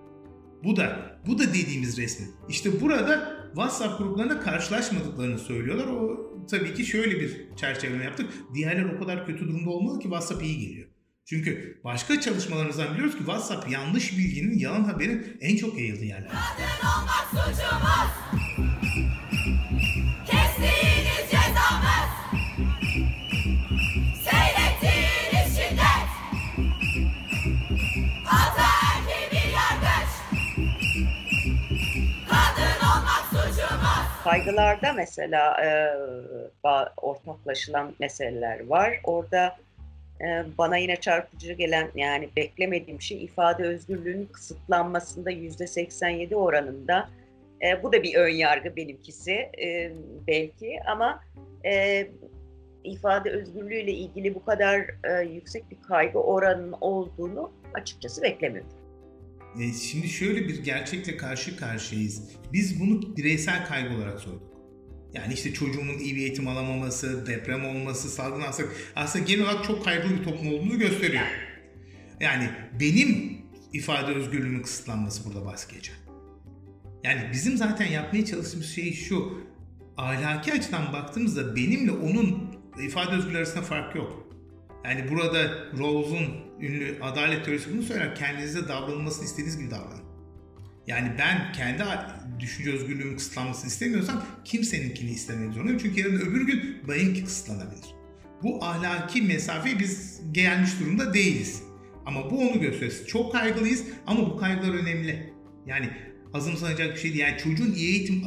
[0.64, 2.26] Bu da bu da dediğimiz resmi.
[2.48, 5.86] İşte burada WhatsApp gruplarında karşılaşmadıklarını söylüyorlar.
[5.86, 8.32] O tabii ki şöyle bir çerçeveleme yaptık.
[8.54, 10.88] Diğerler o kadar kötü durumda olmalı ki WhatsApp iyi geliyor.
[11.24, 16.30] Çünkü başka çalışmalarımızdan biliyoruz ki WhatsApp yanlış bilginin, yalan haberin en çok yayıldığı yerler.
[16.82, 18.45] olmak suçumuz.
[34.26, 35.68] Kaygılarda mesela e,
[36.96, 39.00] ortaklaşılan meseleler var.
[39.04, 39.56] Orada
[40.20, 47.08] e, bana yine çarpıcı gelen yani beklemediğim şey ifade özgürlüğünün kısıtlanmasında yüzde 87 oranında.
[47.62, 49.92] E, bu da bir ön yargı benimkisi e,
[50.26, 51.20] belki ama
[51.64, 52.06] e,
[52.84, 58.85] ifade özgürlüğüyle ilgili bu kadar e, yüksek bir kaygı oranının olduğunu açıkçası beklemiyordum.
[59.60, 62.22] E, şimdi şöyle bir gerçekle karşı karşıyayız.
[62.52, 64.56] Biz bunu bireysel kaygı olarak sorduk.
[65.14, 69.84] Yani işte çocuğumun iyi bir eğitim alamaması, deprem olması, salgın hastalık aslında genel olarak çok
[69.84, 71.24] kaygılı bir toplum olduğumuzu gösteriyor.
[72.20, 72.50] Yani
[72.80, 73.38] benim
[73.72, 75.94] ifade özgürlüğümün kısıtlanması burada geçer.
[77.04, 79.46] Yani bizim zaten yapmaya çalıştığımız şey şu.
[79.96, 84.25] Ahlaki açıdan baktığımızda benimle onun ifade özgürlüğü arasında fark yok.
[84.88, 86.26] Yani burada Rawls'un
[86.60, 88.14] ünlü adalet teorisi bunu söyler.
[88.14, 90.06] Kendinize davranılmasını istediğiniz gibi davranın.
[90.86, 91.82] Yani ben kendi
[92.40, 95.80] düşünce özgürlüğümün kısıtlanmasını istemiyorsam kimseninkini istemek zorundayım.
[95.82, 97.84] Çünkü yarın öbür gün benimki kısıtlanabilir.
[98.42, 101.62] Bu ahlaki mesafeye biz gelmiş durumda değiliz.
[102.06, 103.06] Ama bu onu gösteriyor.
[103.06, 105.32] Çok kaygılıyız ama bu kaygılar önemli.
[105.66, 105.90] Yani
[106.34, 107.22] azımsanacak bir şey değil.
[107.22, 108.24] Yani çocuğun iyi eğitim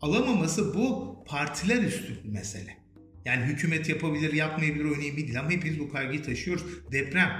[0.00, 2.85] alamaması bu partiler üstü bir mesele.
[3.26, 6.64] Yani hükümet yapabilir, yapmayabilir önemli değil ama hepimiz bu kaygıyı taşıyoruz.
[6.92, 7.30] Deprem,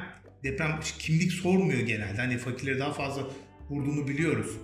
[0.45, 2.17] deprem kimlik sormuyor genelde.
[2.17, 3.23] Hani fakirleri daha fazla
[3.71, 4.57] vurduğunu biliyoruz.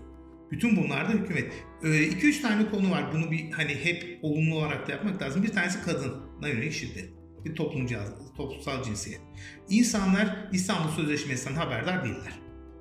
[0.50, 1.52] Bütün bunlar da hükümet.
[1.82, 3.12] 2-3 ee, tane konu var.
[3.12, 5.42] Bunu bir hani hep olumlu olarak da yapmak lazım.
[5.42, 7.08] Bir tanesi kadına yönelik şiddet.
[7.44, 7.96] Bir toplumcu,
[8.36, 9.20] toplumsal cinsiyet.
[9.68, 12.32] İnsanlar İstanbul Sözleşmesi'nden haberdar değiller.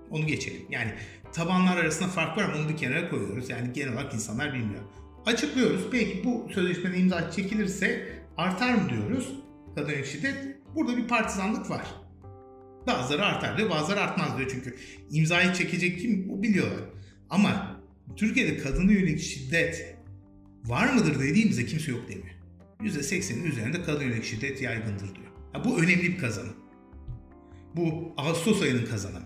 [0.10, 0.62] Onu geçelim.
[0.70, 0.92] Yani
[1.34, 3.50] tabanlar arasında fark var ama onu bir kenara koyuyoruz.
[3.50, 4.82] Yani genel olarak insanlar bilmiyor.
[5.26, 5.82] Açıklıyoruz.
[5.92, 9.34] Peki bu sözleşmede imza çekilirse artar mı diyoruz?
[9.76, 10.36] Kadın şiddet.
[10.76, 11.86] Burada bir partizanlık var.
[12.88, 14.76] Bazıları artar diyor, bazıları artmaz diyor çünkü
[15.12, 16.82] imzayı çekecek kim biliyorlar.
[17.30, 17.82] Ama
[18.16, 19.98] Türkiye'de kadına yönelik şiddet
[20.66, 22.36] var mıdır dediğimizde kimse yok demiyor.
[22.82, 25.32] %80'in üzerinde kadın yönelik şiddet yaygındır diyor.
[25.54, 26.54] Ya bu önemli bir kazanım.
[27.76, 29.26] Bu Ağustos ayının kazanımı.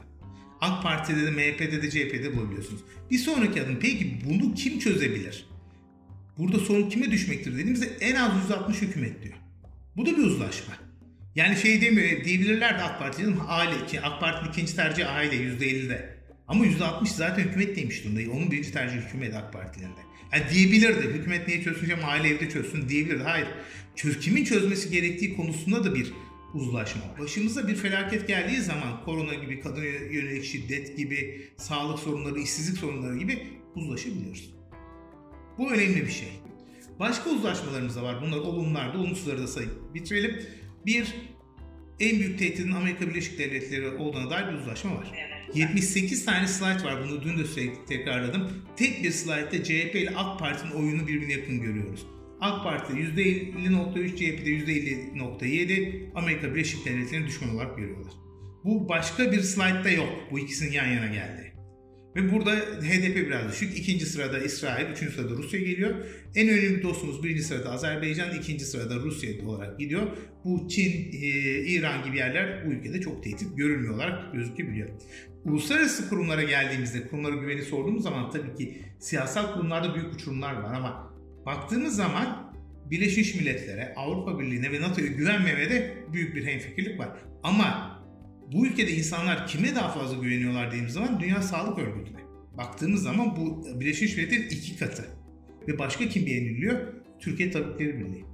[0.62, 2.82] AK Parti'de de MHP'de de CHP'de bulabiliyorsunuz.
[3.12, 5.50] Bir sonraki adım peki bunu kim çözebilir?
[6.38, 9.36] Burada sorun kime düşmektir dediğimizde en az 160 hükümet diyor.
[9.98, 10.74] Bu da bir uzlaşma.
[11.36, 16.16] Yani şey demiyor, diyebilirler de AK Parti'nin aile, AK Parti'nin ikinci tercihi aile %50'de.
[16.48, 18.32] Ama %60 zaten hükümet demiş durumda.
[18.32, 20.00] Onun birinci tercihi hükümet AK Partilerinde.
[20.34, 23.24] Yani diyebilirdi, hükümet niye çözsün ama aile evde çözsün diyebilirdi.
[23.24, 23.48] Hayır,
[23.96, 26.14] çöz, kimin çözmesi gerektiği konusunda da bir
[26.54, 27.02] uzlaşma.
[27.20, 33.18] Başımıza bir felaket geldiği zaman korona gibi, kadın yönelik şiddet gibi, sağlık sorunları, işsizlik sorunları
[33.18, 34.55] gibi uzlaşabiliyoruz.
[35.58, 36.30] Bu önemli bir şey.
[37.00, 38.22] Başka uzlaşmalarımız da var.
[38.22, 40.42] Bunlar olumlar da olumsuzları da sayıp bitirelim.
[40.86, 41.16] Bir,
[42.00, 45.12] en büyük tehditin Amerika Birleşik Devletleri olduğuna dair bir uzlaşma var.
[45.54, 47.04] 78 tane slide var.
[47.04, 48.52] Bunu dün de sürekli tekrarladım.
[48.78, 52.06] Tek bir slide'de CHP ile AK Parti'nin oyunu birbirine yakın görüyoruz.
[52.42, 58.14] AK Parti %50.3, CHP'de %50.7 Amerika Birleşik Devletleri'ni düşman olarak görüyorlar.
[58.64, 60.10] Bu başka bir slide'da yok.
[60.32, 61.55] Bu ikisinin yan yana geldi.
[62.16, 63.78] Ve burada HDP biraz düşük.
[63.78, 65.96] İkinci sırada İsrail, üçüncü sırada Rusya geliyor.
[66.36, 70.08] En önemli dostumuz birinci sırada Azerbaycan, ikinci sırada Rusya olarak gidiyor.
[70.46, 71.28] Bu Çin, e,
[71.66, 74.90] İran gibi yerler bu ülkede çok tehdit görülmüyor olarak gözükebiliyor.
[75.46, 81.14] Uluslararası kurumlara geldiğimizde, kurumlara güveni sorduğumuz zaman tabii ki siyasal kurumlarda büyük uçurumlar var ama
[81.46, 82.54] baktığımız zaman
[82.92, 87.10] Birleşmiş Milletler'e, Avrupa Birliği'ne ve NATO'ya güvenmemede büyük bir hemfikirlik var.
[87.44, 87.95] Ama
[88.52, 92.20] bu ülkede insanlar kime daha fazla güveniyorlar dediğimiz zaman Dünya Sağlık Örgütü'ne.
[92.58, 95.06] Baktığımız zaman bu Birleşmiş Milletler'in iki katı.
[95.68, 96.94] Ve başka kim beğeniliyor?
[97.20, 98.26] Türkiye Tabipleri Birliği.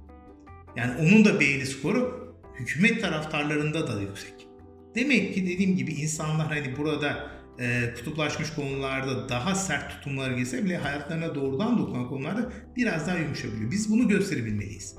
[0.76, 4.48] Yani onun da beğeni skoru hükümet taraftarlarında da yüksek.
[4.94, 10.76] Demek ki dediğim gibi insanlar hani burada e, kutuplaşmış konularda daha sert tutumlara girse bile
[10.76, 13.70] hayatlarına doğrudan dokunan konularda biraz daha yumuşabiliyor.
[13.70, 14.96] Biz bunu gösterebilmeliyiz.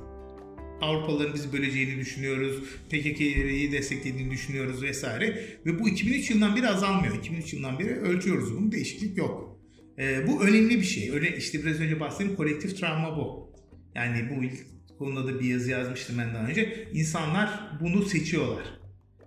[0.83, 5.45] Avrupalıların bizi böleceğini düşünüyoruz, PKK'yi desteklediğini düşünüyoruz vesaire.
[5.65, 7.17] Ve bu 2003 yılından beri azalmıyor.
[7.17, 9.59] 2003 yılından beri ölçüyoruz bunu, değişiklik yok.
[9.99, 11.11] E, bu önemli bir şey.
[11.11, 13.53] Öyle işte biraz önce bahsettiğim kolektif travma bu.
[13.95, 16.87] Yani bu konuda da bir yazı yazmıştım ben daha önce.
[16.93, 18.63] İnsanlar bunu seçiyorlar.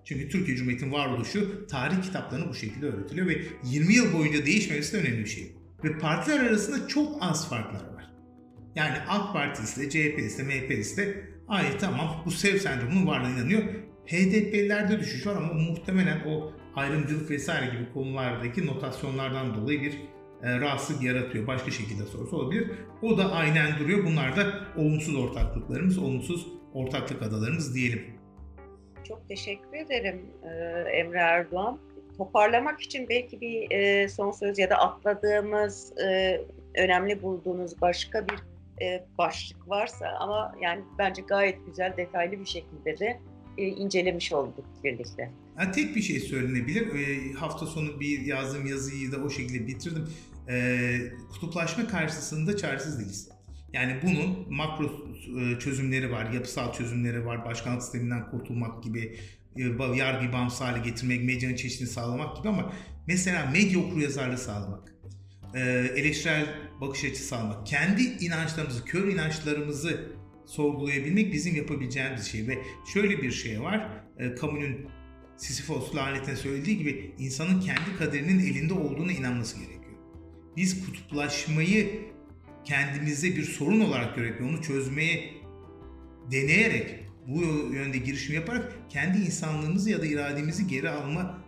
[0.05, 5.01] Çünkü Türkiye Cumhuriyeti'nin varoluşu tarih kitaplarına bu şekilde öğretiliyor ve 20 yıl boyunca değişmemesi de
[5.01, 5.53] önemli bir şey.
[5.85, 7.97] Ve partiler arasında çok az farklar var.
[8.77, 13.62] Yani AK Partisi de, CHP'si de, MHP'si de ay tamam bu sev sendromunun varlığına inanıyor.
[14.07, 19.92] HDP'lilerde düşüş var ama muhtemelen o ayrımcılık vesaire gibi konulardaki notasyonlardan dolayı bir
[20.42, 21.47] e, rahatsızlık yaratıyor.
[21.47, 22.70] Başka şekilde sorusu olabilir.
[23.03, 24.05] O da aynen duruyor.
[24.05, 28.03] Bunlar da olumsuz ortaklıklarımız, olumsuz ortaklık adalarımız diyelim.
[29.05, 30.49] Çok teşekkür ederim e,
[30.90, 31.78] Emre Erdoğan.
[32.18, 36.40] Toparlamak için belki bir e, son söz ya da atladığımız, e,
[36.76, 38.36] önemli bulduğunuz başka bir
[39.18, 43.20] başlık varsa ama yani bence gayet güzel, detaylı bir şekilde de
[43.57, 45.31] incelemiş olduk birlikte.
[45.59, 47.35] Yani tek bir şey söylenebilir.
[47.35, 50.09] hafta sonu bir yazdığım yazıyı da o şekilde bitirdim.
[51.33, 53.37] kutuplaşma karşısında çaresiz değiliz.
[53.72, 54.91] Yani bunun makro
[55.41, 59.18] e, çözümleri var, yapısal çözümleri var, başkanlık sisteminden kurtulmak gibi,
[59.59, 62.72] e, yargı bağımsız hale getirmek, medyanın çeşidini sağlamak gibi ama
[63.07, 64.95] mesela medya okuryazarlığı sağlamak,
[65.55, 65.61] e,
[65.97, 66.47] eleştirel
[66.81, 70.12] bakış açısı sağlamak, kendi inançlarımızı, kör inançlarımızı
[70.47, 72.59] sorgulayabilmek bizim yapabileceğimiz şey ve
[72.93, 74.05] şöyle bir şey var,
[74.41, 74.77] kamunun
[75.37, 79.97] Sisyphos lanetine söylediği gibi insanın kendi kaderinin elinde olduğuna inanması gerekiyor.
[80.57, 82.01] Biz kutuplaşmayı
[82.64, 85.35] kendimize bir sorun olarak görerek onu çözmeye
[86.31, 86.95] deneyerek
[87.27, 91.39] bu yönde girişim yaparak kendi insanlığımızı ya da irademizi geri alma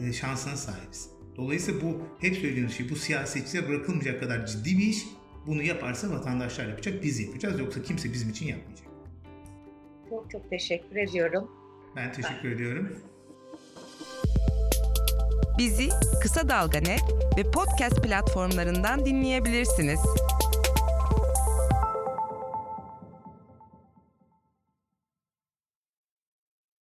[0.00, 1.19] e, şansına sahibiz.
[1.40, 5.06] Dolayısıyla bu hep söylediğimiz şey bu siyasetçilere bırakılmayacak kadar ciddi bir iş.
[5.46, 7.60] Bunu yaparsa vatandaşlar yapacak, biz yapacağız.
[7.60, 8.86] Yoksa kimse bizim için yapmayacak.
[10.10, 11.50] Çok çok teşekkür ediyorum.
[11.96, 12.54] Ben teşekkür ben.
[12.54, 12.88] ediyorum.
[15.58, 15.88] Bizi
[16.22, 17.02] Kısa Dalga Net
[17.38, 20.00] ve podcast platformlarından dinleyebilirsiniz.